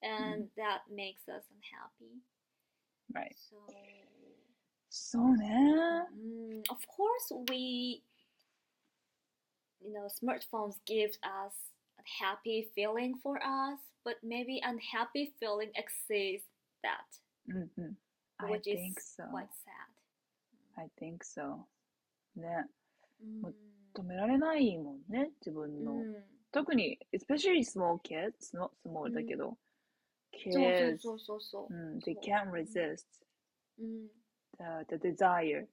[0.03, 2.20] and that makes us unhappy.
[3.12, 3.37] Right.
[3.37, 3.57] So,
[4.91, 6.07] そうね。
[6.12, 8.03] mm, of course, we,
[9.80, 11.53] you know, smartphones give us
[11.99, 16.43] a happy feeling for us, but maybe unhappy feeling exceeds
[16.82, 17.05] that,
[17.49, 17.99] うんうん。
[18.39, 19.24] I which is think so.
[19.30, 19.89] quite sad.
[20.76, 21.64] I think so.
[22.37, 22.68] ね。
[23.22, 23.55] Mm.
[23.95, 25.93] 止められないもんね、自分の。
[25.93, 26.24] うん。
[26.53, 29.59] 特に、especially small kids, not small だけど、
[30.51, 33.07] そう kids, そうそうそううん、そ they う can't resist
[33.78, 33.84] う。
[33.84, 34.09] うん。
[34.59, 35.66] the, the desire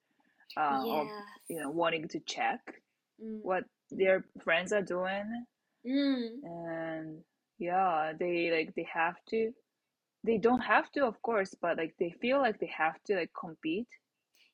[0.58, 1.24] uh, of, Yes.
[1.50, 2.60] you know, wanting to check
[3.20, 3.44] うん。
[3.44, 5.26] what their friends are doing
[5.86, 6.44] うん。
[6.44, 7.24] and
[7.60, 9.52] yeah they like they have to
[10.26, 13.32] they don't have to of course but like they feel like they have to like
[13.40, 13.88] compete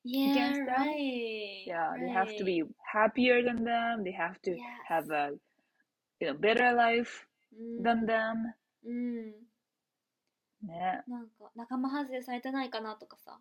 [0.03, 0.77] Yeah, against them.
[0.77, 1.65] right.
[1.65, 2.45] yeah they have to right.
[2.45, 4.59] be happier than them they have to Yes.
[4.87, 5.31] have a
[6.19, 8.53] you know better life うん than them
[8.85, 9.31] うん。
[10.67, 13.39] ねなんか仲間外れされてないかなとかさ、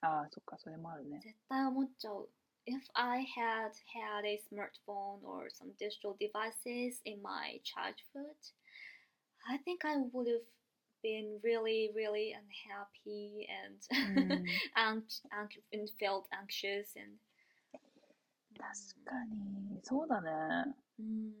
[0.00, 2.28] ああそっかそれもあるね絶対思っちゃう。
[2.66, 8.36] If I had had a smartphone or some digital devices in my childhood,
[9.48, 10.44] I think I would have
[11.02, 14.44] been really, really unhappy and うん
[14.74, 17.18] anx- anx- and felt anxious and
[18.58, 21.32] 確かにそうだねうん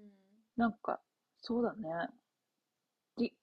[0.55, 0.99] なんか
[1.41, 2.09] そうだね。
[3.17, 3.33] で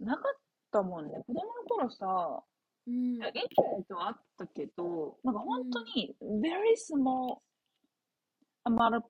[0.00, 1.22] なかったもんね。
[1.26, 2.42] 子供の頃さ
[2.86, 3.16] うん。
[3.16, 7.38] いやインターネットはあったけど、なんか本当に very small
[8.64, 9.04] amount of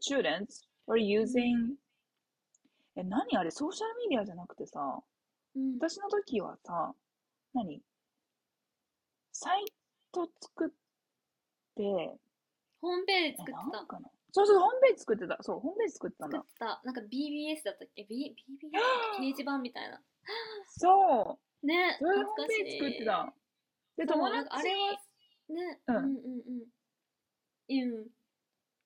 [0.00, 1.76] students were using、
[2.96, 3.50] え、何あれ？
[3.50, 4.80] ソーシャルメディアじゃなくてさ、
[5.54, 5.74] うん。
[5.78, 6.92] 私の時はさ、
[7.54, 7.82] 何？
[9.32, 9.64] サイ
[10.12, 10.68] ト作っ
[11.76, 11.82] て、
[12.80, 13.66] ホームページえ、作ってた。
[13.68, 14.08] なんかな？
[14.32, 15.38] そうそう、ホームページ作ってた。
[15.42, 16.52] そう、ホームページ作ってたんだ作っ。
[16.52, 16.80] てた。
[16.84, 19.18] なんか BBS だったっけ ?B、BBS?
[19.20, 20.02] 掲示板みたいな。
[20.66, 22.62] そう、ね、それで懐かしい。
[22.62, 23.34] ホームページ作ってた。
[23.96, 24.92] で、そう友なんかあ達れは、
[25.48, 26.12] ね、うんうんうん
[27.68, 27.94] うん。
[27.98, 28.08] うん。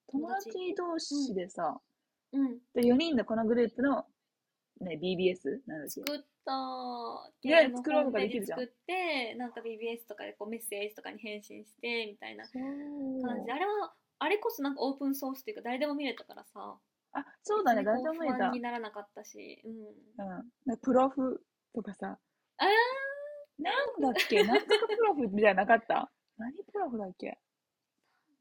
[0.09, 1.81] 友達同士でさ、
[2.33, 2.59] うん。
[2.75, 4.07] で、4人のこのグループの、
[4.81, 5.61] ね、BBS?
[5.67, 6.01] なんだっけ？
[6.01, 6.23] 作った。
[6.23, 6.25] ね
[7.43, 13.53] ゲーム作ろうとかできるじゃんジ作って、なんか BBS とかでこうメッセージとかに返信して、みたいな感じで。
[13.53, 16.79] あれは、あれこそなんかオープンソースっていうか誰でも見れたからさ。
[17.13, 18.37] あ、そうだね、誰でも見れた。
[18.39, 19.61] 不安にならなかったし。
[19.65, 19.73] うん。
[20.71, 20.79] うん。
[20.79, 21.45] プロフ
[21.75, 22.19] とかさ、
[22.59, 22.65] あ
[23.59, 26.11] なんだっけ、 なんとかプロフみたいなのなかった？
[26.39, 27.39] 何プロフだっけ？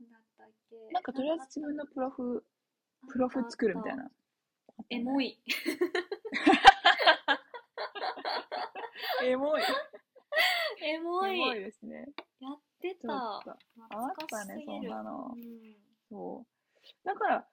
[0.01, 0.75] ーだったっけ？
[0.91, 2.45] なんかとりあえず自分のプロフ、
[3.09, 4.09] プロフ作るみたいな。
[4.89, 5.27] エモい。
[5.27, 5.39] い。
[9.23, 9.61] エモい。
[10.81, 11.35] エモい。
[11.35, 12.07] エモいですね。
[12.39, 13.15] やってちょた。
[13.15, 14.79] あ懐ったねそ。
[14.81, 15.39] んなのう。
[15.39, 15.75] ん
[16.09, 17.07] そう。
[17.07, 17.47] だから、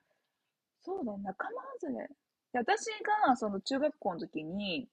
[0.81, 2.09] そうだよ、仲間外れ。
[2.53, 2.87] で私
[3.29, 4.89] が、その中学校の時に、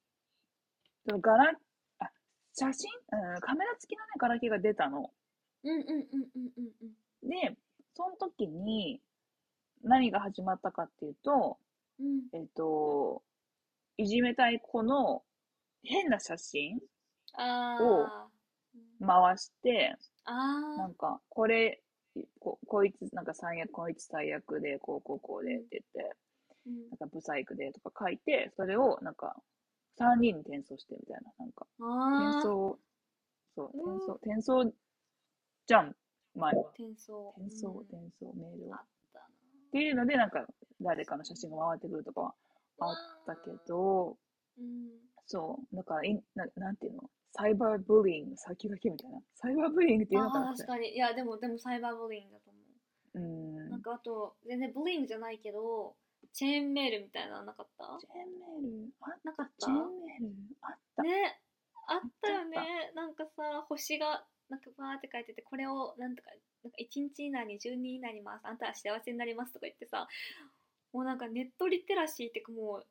[1.08, 1.54] そのガラ、
[2.00, 2.10] あ、
[2.54, 2.92] 写真、
[3.34, 5.12] うん、カメラ付きのね、ガラケーが出たの。
[5.64, 6.72] うんうんうんうんうん
[7.24, 7.58] うんで、
[7.96, 9.02] その時に、
[9.84, 11.58] 何が始まったかっていうと、
[12.00, 13.24] うんえっと、
[13.98, 15.24] いじめたい子の
[15.84, 16.80] 変な写真
[17.34, 18.37] あー
[19.06, 20.34] 回して、あ
[20.78, 21.82] なんか、これ、
[22.40, 26.90] ここいつ、なんか最悪、こいつ最悪で、こうこうこうでって言って、ーうん。
[26.90, 29.36] なんかブサイクでとか書いて、それをなんか、
[30.00, 32.80] 3人に転送してみたいな、なんか、転送、
[33.56, 33.96] そう、うん。
[33.96, 34.74] 転送、転送
[35.68, 35.96] じゃん、
[36.36, 36.62] 前は。
[36.70, 37.34] 転送。
[37.38, 37.78] 転送、うん。
[37.82, 38.74] 転送、メールを。
[38.74, 38.80] っ
[39.72, 40.46] ていうので、なんか、
[40.82, 42.36] 誰かの写真が回ってくるとかは
[42.80, 44.18] あったけど、
[44.58, 44.90] うん。
[45.26, 47.10] そう、だから、いななんていうの？
[47.34, 49.20] サイバーブリーング先駆けみたいな。
[49.36, 50.94] サイバーブリーングっていうのかあーな確かに。
[50.94, 53.20] いやでもでもサイバーブリングだと思う。
[53.20, 53.70] ーう、ん。
[53.70, 55.96] なんかあと全然ブリングじゃないけど
[56.34, 57.98] チェーンメールみたいなのなかった？
[58.00, 59.66] チェーンメール、あなかった？
[59.66, 61.04] チェーンメール、あった。
[61.04, 61.42] ね。
[61.88, 62.30] あった。
[62.30, 62.58] よね
[62.96, 66.30] なんかさ星がなんかバーって書いててこれをなんとか
[66.64, 68.48] なんか1日以内に12以内に回す。
[68.48, 70.08] あんたは幸せになりますとか言ってさ
[70.94, 72.86] もうなんかネットリテラシーってかもう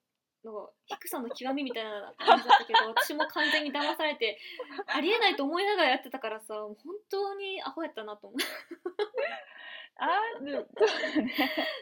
[0.46, 4.38] なんか低さの極みみたいな感じだったけど 私も完全に騙されて
[4.86, 6.76] ありえないと思いながらやってたからさ本
[7.10, 8.38] 当にアホやったなと思う。
[9.98, 10.06] あ
[10.40, 11.32] る、そうだね。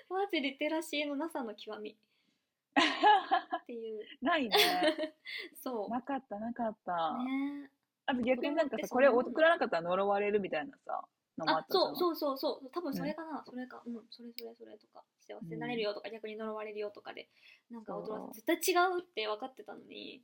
[0.09, 1.91] マジリテラシーのなさの極み。
[1.91, 4.05] っていう。
[4.23, 4.57] ないね。
[5.61, 5.91] そう。
[5.91, 7.19] なかった、なかった。
[7.25, 7.71] ね。
[8.07, 11.05] あと逆になんかさ、これ送らなかったら呪われるみたいなさ、
[11.39, 12.71] のもああったそうそうそうそう。
[12.71, 17.29] 多分それかな、それかうんそれそれそれとか幸せになれるよとか、逆に呪われるよとかで
[17.71, 18.31] なんか驚そう。
[18.31, 20.23] いて絶対違うって分かってたのに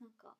[0.00, 0.34] なんか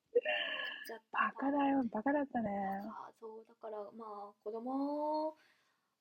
[0.86, 2.50] じゃあバカだよ、バカだったね。
[2.86, 5.34] あそうだからまあ子供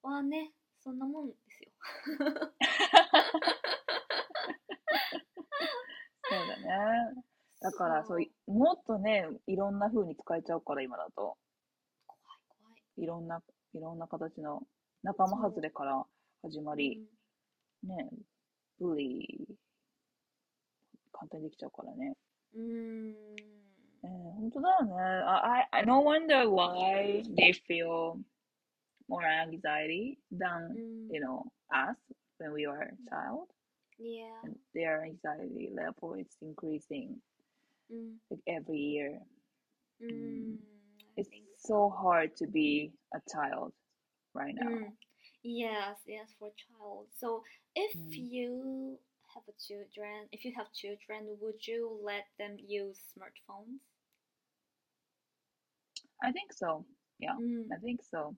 [0.04, 1.72] はねそんなもんですよ。
[6.30, 7.24] そうだね。
[7.62, 8.22] だから、そう。
[8.22, 11.38] い、もっとね、いろんな風に使えちゃうから、今だと。
[12.06, 13.04] 怖い怖い。
[13.04, 13.42] いろんな、
[13.74, 14.62] いろんな形の
[15.04, 16.04] 仲間外れから
[16.44, 17.02] 始まり、
[17.84, 18.10] ね
[18.80, 19.54] ブリー
[21.12, 22.14] 簡単にできちゃうからね。
[22.56, 23.16] うん。
[24.04, 24.94] えー、本当だよね。
[24.94, 28.20] I, I, no wonder why they feel
[29.10, 31.14] more anxiety than, mm.
[31.14, 31.44] you know,
[31.74, 31.96] us
[32.38, 33.10] when we were a mm.
[33.10, 33.48] child.
[33.98, 34.30] Yeah.
[34.44, 37.18] And their anxiety level is increasing
[37.92, 38.14] mm.
[38.48, 39.20] every year.
[40.04, 40.58] Mm.
[41.16, 43.73] It's so hard to be a child
[44.35, 44.71] right now.
[44.71, 44.93] Mm.
[45.43, 47.07] Yes, yes, for child.
[47.19, 47.43] So
[47.75, 48.31] if Mm.
[48.31, 48.99] you
[49.35, 53.81] have a children, if you have children, would you let them use smartphones?
[56.23, 56.85] I think so.
[57.21, 57.73] Mm.
[57.73, 58.35] I think so.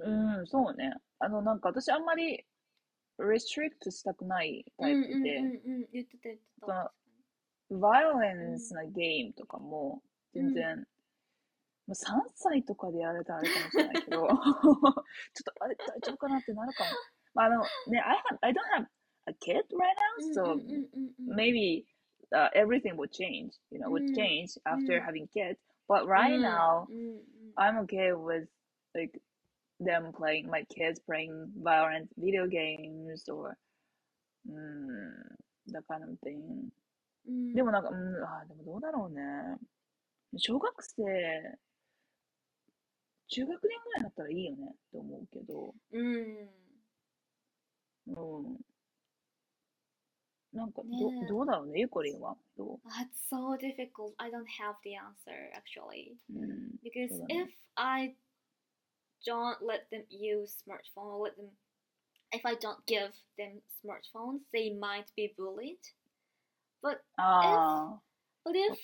[0.00, 0.94] うん、そうね。
[1.18, 2.44] あの、なんか私あんまり
[3.18, 6.66] restrict したくないタイプで、うんうんうんうん言ってた言ってた。
[6.66, 6.94] その確か
[7.70, 10.02] violence なゲームとかも
[10.32, 10.86] 全然、
[11.86, 16.90] まあ、3歳とかでやられたらあれかもしれないけど、ちょっとあれ大丈夫かなってなるかも。
[17.34, 18.86] まあ、あのね、I, have, I don't have
[19.26, 21.84] a kid right に now, うん so うんうんうんうん maybe
[22.34, 24.14] uh, everything would change, you know, would Mm.
[24.14, 25.04] change after Mm.
[25.04, 25.58] having kids.
[25.88, 27.22] But right うん now, うんうん
[27.56, 28.46] I'm okay with
[28.94, 29.18] like
[29.80, 31.30] them playing, my kids playing
[31.62, 33.56] violent video games or
[34.46, 34.52] mm,
[35.72, 36.70] that kind of thing.
[37.26, 39.22] うんでもなんか、うん、あーでもどうだろうね。
[40.36, 41.02] 小学生、
[43.33, 46.49] 中学年ぐらいだったらいいよねって思うけど、うん
[48.07, 48.59] うん。
[50.53, 52.37] なんかど、ねえどうだろうね、ゆこりんは。
[52.55, 54.13] ど That's so difficult.
[54.17, 56.15] I don't have the answer actually.
[56.29, 58.15] う、うん、Because ね if I
[59.25, 61.49] don't let them use smartphone or let them
[62.31, 65.79] if I don't give them smartphones, they might be bullied.
[66.83, 68.01] But ああ、
[68.45, 68.77] but そ if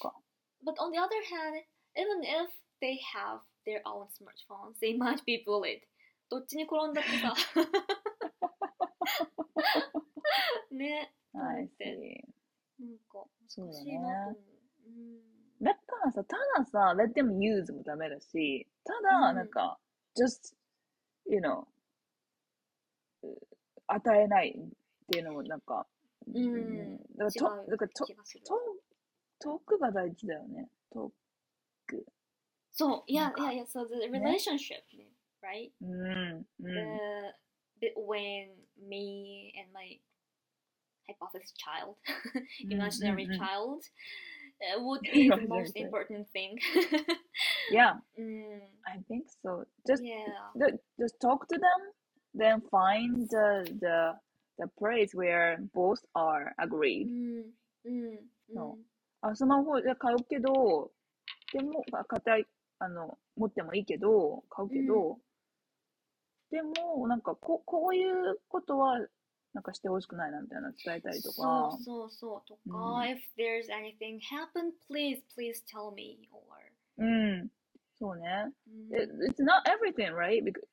[0.65, 1.63] but on the other hand,
[1.95, 2.49] even if
[2.81, 5.81] they have their own smartphones, they might be bullied.
[6.29, 7.33] どっちに転んだってさ。
[10.71, 11.69] ね、はい、
[12.79, 14.35] なんか難しいなと思う。
[14.85, 15.19] うん
[15.61, 19.77] だからさ、たださ、let them use もダメだし、ただ、うんなんか、
[20.15, 20.55] just,
[21.25, 21.65] you know,
[23.23, 23.27] う
[23.87, 24.53] 与えないっ
[25.11, 25.85] ていうのもなんか、
[26.33, 28.05] うんだからと、だからと。
[28.05, 28.15] ト
[29.41, 30.69] トークが大事だよね。
[30.91, 31.11] ト
[32.78, 34.82] そう、いやなんかいやいや、so the relationship,
[35.42, 35.70] right?
[35.70, 35.86] ーク。
[35.86, 36.46] うん。
[36.60, 36.74] うん。
[37.80, 40.00] The, between me and my
[41.08, 41.96] hypothesis child,
[42.64, 43.80] うん imaginary うんうん child,
[44.60, 45.80] uh, would be the most Imaginary.
[45.82, 46.58] important thing.
[47.72, 49.64] Yeah, mm, I think so.
[49.86, 50.24] Just, yeah.
[50.56, 51.92] the- just talk to them,
[52.34, 54.14] then find the, the,
[54.58, 57.06] the place where both are agreed.
[57.08, 57.54] うん
[57.86, 58.18] うん
[58.54, 58.84] そう
[59.20, 60.90] あ、スマホで買うけど、
[61.52, 62.44] でも、あ買い
[62.79, 65.19] あの、持ってもいいけど、買うけど、
[66.51, 68.99] でも、なんかこ、こういうことは、
[69.53, 73.03] なんかしてほしくないな、みたいな伝えたりとそかう、そうそうとか、うん。
[73.03, 76.41] if there's anything happen, please, please tell me, or
[76.97, 77.49] うん、
[77.97, 78.51] そうね。
[78.67, 78.95] うん。
[78.95, 80.43] It- It's not everything, right?
[80.43, 80.65] Because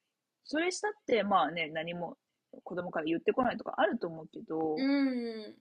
[0.45, 2.17] それしたって、まあね、何も
[2.63, 5.55] 子供から言ってこないとかあると思うけど、うん、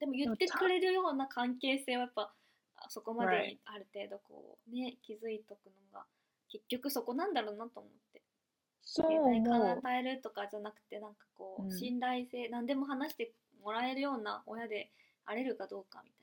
[0.00, 2.34] でも言ってくれるような関係性はやっぱあ
[2.88, 6.04] そこまである程度こうね気づいとくのが
[6.50, 8.22] 結局そこなんだろうなと思って。
[8.84, 9.78] そう携帯から思う。
[9.78, 11.70] 与えるとかじゃなくてなんかこう、うん。
[11.78, 14.90] 信頼性何でも話してもらえるような親で
[15.24, 16.22] あれるかどうかみたい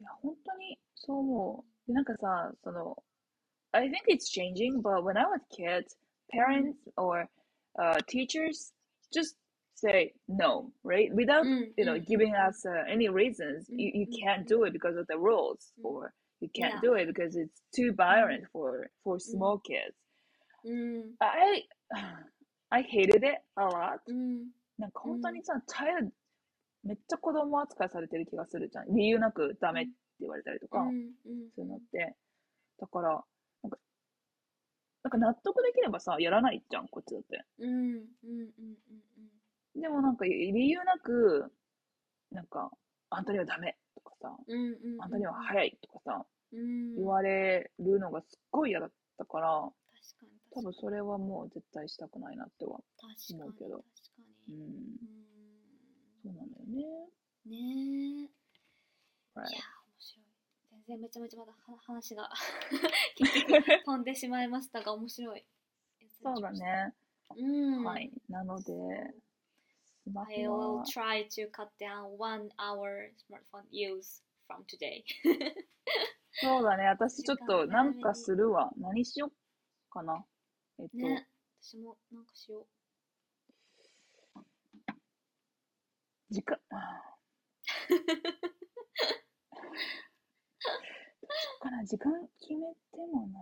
[0.00, 1.88] いや、本当にそう思う。
[1.88, 2.96] で、なんかさ、その、
[3.72, 5.96] I think it's changing, but when I was kids,
[6.30, 7.28] parents or
[7.78, 8.72] uh, teachers
[9.12, 9.36] just
[9.74, 11.12] say no, right?
[11.14, 13.68] Without, な、うん you know, うん giving us uh, any reasons.
[13.70, 15.84] You, you Mm, can't mm, do it because of the rules, Mm.
[15.84, 16.80] or you can't Yeah.
[16.82, 19.94] do it because it's too violent for for small kids.
[20.64, 21.68] うん、I
[22.70, 24.00] I hated it a lot.
[24.06, 26.10] うん、なんか本当にさ、child
[26.84, 28.94] めっちゃ子供扱いされてる気がするじゃん。
[28.94, 30.80] 理由なくダメって言われたりとか。
[30.80, 32.16] うん、うん、そういうのって。
[32.78, 33.24] だから、
[33.62, 33.78] なんか、
[35.04, 37.44] なんか納得できればさ、やらないじゃん、こっちだって。
[37.58, 39.30] うん、うん、うん、うん、
[39.76, 41.52] でもなんか、理由なく、
[42.30, 42.70] なんか、
[43.10, 52.80] あんたにはダメとかさ、うん、うん、うん、あんたには早いとかさ、うん、言われるのがすっごい嫌だったから、確かに多分それはもう絶対したくないなっては。
[53.32, 53.78] 思うけど。
[53.78, 55.22] 確かに、うん、うん。
[56.22, 57.12] そうなんだよね。
[57.46, 58.42] ねえ。
[59.34, 59.48] Right.
[59.48, 60.26] いや面白い。
[60.70, 62.30] 全然めちゃめちゃまだは話が
[63.16, 65.44] 結局飛んでしまいましたが面白い。
[66.22, 66.94] そうだね。
[67.36, 67.84] うん。
[67.84, 68.12] はい。
[68.28, 68.72] なので、
[70.02, 75.04] スマ I ホ will は、try to cut down one hour smartphone use from today
[76.32, 76.86] そうだね。
[76.88, 78.72] 私ちょっと時間なんかするわ。
[78.76, 79.30] 何しよっ
[79.90, 80.24] かな。
[80.78, 81.28] えっと、ね
[81.60, 82.66] 私もなんかしよ
[86.30, 86.80] 時間、どう
[91.30, 91.84] しようかな。
[91.84, 93.38] 時間決めてもな。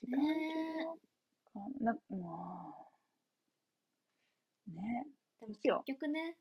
[0.00, 0.98] 時間中
[1.52, 2.95] かな、まあ、
[4.68, 5.06] ね。
[5.40, 6.36] でも結局ね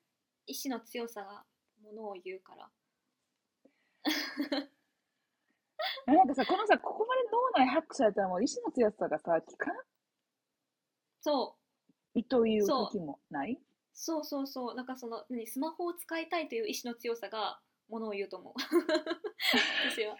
[0.47, 1.45] 意志の強さが
[1.81, 2.69] ものを言うから。
[6.05, 9.71] なんかさ、このさ、ここまで脳内ハックされたらもう意志の強さがさ、効か
[11.21, 11.57] そ
[12.15, 12.23] う。
[12.23, 13.59] という時もない？
[13.93, 14.23] そう。
[14.23, 15.47] そうそうなんかその何？
[15.47, 17.59] スマホを使いたいという意志の強さが
[17.89, 18.53] ものを言うと思う。
[19.91, 20.15] 私は。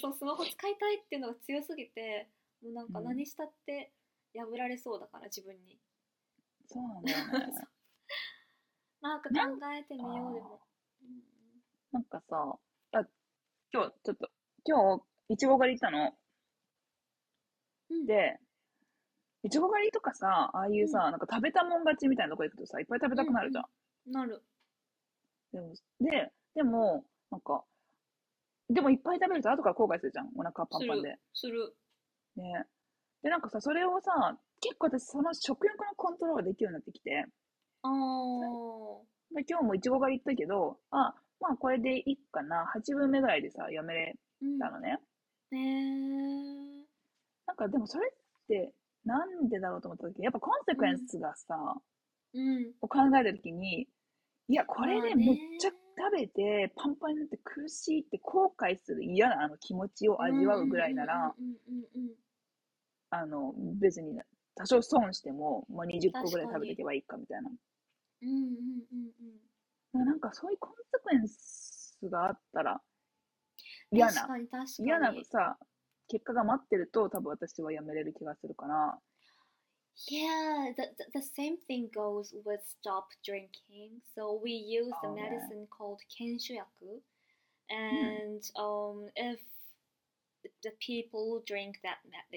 [0.00, 2.28] そのスマホ使いたいっていうのが強すぎて
[2.62, 3.04] もうなんかうん。
[3.06, 3.92] 何したって
[4.34, 5.80] 破られそうだから自分に
[6.66, 7.52] そうなんだよね。
[9.00, 9.36] なんか考
[9.72, 10.60] えてみようでも、
[11.02, 11.36] うん
[11.92, 12.58] なんかさ、
[12.92, 13.00] あ、
[13.72, 14.28] 今日ちょっと、
[14.64, 16.12] 今日、いちご狩り行ったの。
[17.90, 18.38] うん、で、
[19.44, 24.12] いちご狩りとかさ、ああいうさ、なんか食べたもん勝ちみたいなとこ行くとさ、いっぱい食べたくなるじゃん。
[24.12, 24.42] なる
[25.52, 27.64] でも、で、でも、なんか、
[28.68, 30.30] でもいっぱい食べると後から後悔するじゃん。
[30.36, 31.16] お腹パンパンで。
[31.32, 31.76] する
[32.36, 32.66] ね。
[33.22, 37.26] で、なんかさ、それをさ、結構私、その食欲のコントロールができるようになってきて、
[37.82, 39.34] あー。
[39.34, 42.64] で今日もいちご狩り行ったけど、あ、まあこれでいいかな。
[42.74, 44.98] 8分目ぐらいでさ、やめれうんたのね。
[45.50, 46.86] ねー。
[47.46, 48.72] なんかでもそれって、
[49.04, 51.56] なんでだろうと思った時、やっぱコンセクエンスがさ、
[52.34, 52.72] うん。
[52.80, 53.88] を考えた時に、
[54.48, 62.14] いや、これでめっちゃ食べて、パンパンになって苦しいって後悔する嫌なあの気持ちを味わうぐらいなら、うんうんうんうんうん。
[63.10, 64.20] あの、別に
[64.56, 67.50] 多少損しても、まあ、20個ぐらい食べていけばいいかみたいな。
[68.22, 68.44] うんうん
[69.94, 72.78] うんなんかそういうコンセクエンスがあったら、うん
[73.98, 74.28] 嫌な、
[74.78, 75.56] 嫌なさ、
[76.08, 78.98] 結果が待ってると多分私はやめれる気がするから、
[80.10, 84.02] Yeah, the, the, the same thing goes with stop drinking.
[84.14, 87.00] So we use the Oh, medicine called kenshuyaku.
[87.70, 89.40] And um, if
[90.62, 91.96] the people drink that,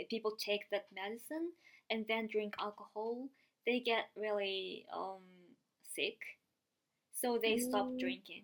[0.10, 1.52] people take that medicine
[1.92, 3.28] and then drink alcohol,
[3.66, 5.20] they get really um,
[5.84, 6.18] sick.
[7.14, 8.44] So they stop drinking.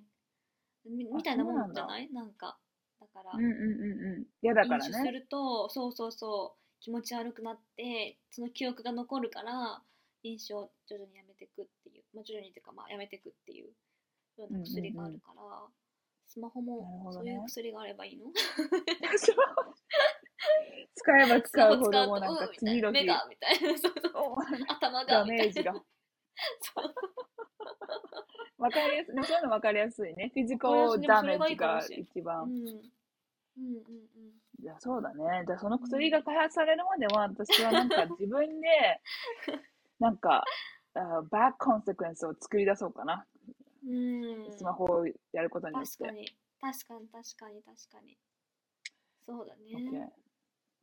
[0.86, 2.10] みみたいなもんじゃない？
[2.12, 2.58] なんか。
[3.00, 4.26] だから、うんうんうんうん。
[4.42, 4.86] 嫌だからね。
[4.88, 9.82] 飲酒するとそうそうそう気持ち悪くなってその記憶が残るから
[10.24, 13.70] 飲酒を徐々にやめていくっていう、まあ、徐々にっていうかまあやめていくっていう
[14.38, 15.42] ような薬があるから、
[16.28, 18.26] スマホなるもほどねそういう薬があればいいの？
[20.96, 24.40] 使えば使うほどもうなんか次の日、な目がみたいなそうそう お
[24.74, 25.74] 頭がダメージが。
[28.58, 29.16] わかりやすい。
[29.16, 30.32] そういうのわかりやすいね。
[30.34, 32.44] フィジカルダメージが一番。
[32.44, 32.76] うんうんうん
[33.58, 35.44] うんじゃあそうだね。
[35.46, 39.02] じゃあその薬が開発されるまでは、私はなんか自分で、
[40.00, 40.44] なんか、
[40.94, 43.28] あバックコンセクエンスを作り出そうかな。
[43.86, 43.90] う
[44.48, 45.98] んスマホをやることによって。
[45.98, 48.18] 確かに確かに確かに確かに
[49.26, 50.12] そうだね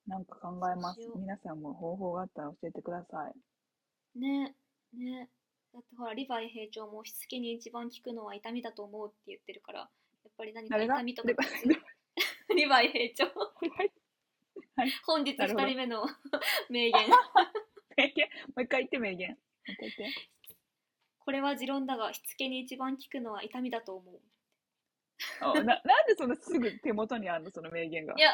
[0.07, 1.01] なんか考えます。
[1.17, 4.19] 皆さんも方法があったら教えてください。
[4.19, 4.55] ね
[4.95, 5.29] ね。
[5.73, 9.87] だってほらリヴァイ兵長もしつけに一番効くのは痛みだと思うって言ってるからや
[10.29, 10.97] っぱり何か誰が？
[10.97, 11.79] 痛みとかリヴァイ？
[12.57, 13.25] リヴァイ兵長。
[13.25, 13.35] は
[14.85, 14.91] い。
[15.07, 15.65] 本日なるほど。
[15.65, 16.05] 2人目の
[16.69, 17.09] 名言。
[17.97, 18.29] 名言？
[18.49, 19.31] もう一回言って名言。
[19.31, 19.37] も
[19.69, 20.19] う一回言って。
[21.25, 24.21] これは持論だがしつけに一番効くのは痛みだと思う。
[25.41, 28.15] あななんでそのすぐ手元にあるのその名言が？
[28.17, 28.21] い。
[28.21, 28.33] や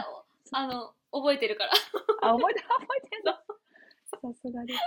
[0.53, 1.73] あの覚えてるから
[2.23, 3.33] あ、覚えて、覚えてんの。
[4.33, 4.79] さすがです。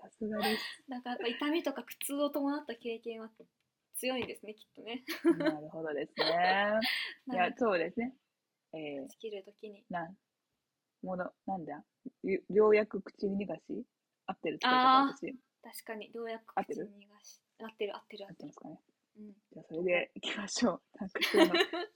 [0.00, 0.62] さすがです。
[0.88, 3.30] だからやっぱ痛みとか苦痛を伴った経験は
[3.94, 5.04] 強いんですねきっとね
[5.38, 6.78] なるほどですね。
[7.32, 8.14] いや、そうですね。
[8.74, 10.16] えー、尽きる時になん、
[11.02, 11.82] もの、なんだ？
[12.22, 13.86] よようやく口に逃がし？
[14.26, 14.58] 合ってる？
[14.62, 15.14] あ。
[15.62, 17.96] 確かにようやく合ってる口に逃がし合ってる？
[17.96, 18.80] 合ってる合っる合っててますかね。
[19.16, 20.98] うんじゃあ、それでいきましょう。
[20.98, 21.20] なんか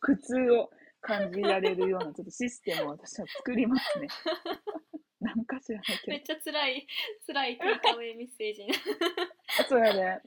[0.00, 4.08] 苦痛を感じられるようなちょっとシステムを私は作りますね。
[5.20, 6.22] なんか知らないけどめっ。
[6.22, 6.86] ちゃ辛い
[7.26, 8.72] 辛いテイクアウェイメッセージに
[9.60, 10.22] あそうやね。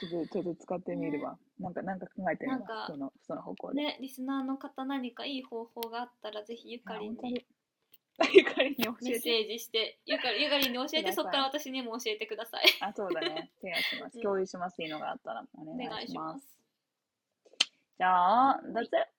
[0.00, 1.38] ちょっと、ちょっと使ってみれば。
[1.58, 2.64] なんか、なんか考えてみます。
[2.92, 3.82] その、その方向で。
[3.82, 7.46] ねリスナーの方何かいい方法があったらぜひゆかりんにに。
[8.34, 9.10] ゆかりに教えて。
[9.10, 13.50] メッセージしてゆかりゆかりんに教えて そこから私にも教えてくださいあ、そうだね。
[13.60, 14.16] シェアします。
[14.16, 14.82] うん共有します。
[14.82, 15.94] いいのがあったらおお願いしま。
[15.94, 16.58] 願いしますす
[17.98, 19.17] じゃあ、that's it.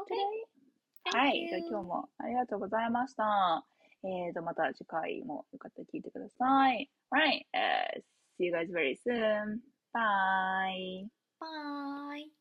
[0.00, 1.46] OK はい。
[1.48, 3.64] じゃ今日もありがとうございました。
[4.02, 6.90] えーと、また次回もよかったら聞いてください。
[7.12, 7.44] Alright.
[7.52, 8.00] Uh,
[8.38, 9.60] see you guys very soon.
[9.92, 11.06] Bye.
[11.40, 12.39] Bye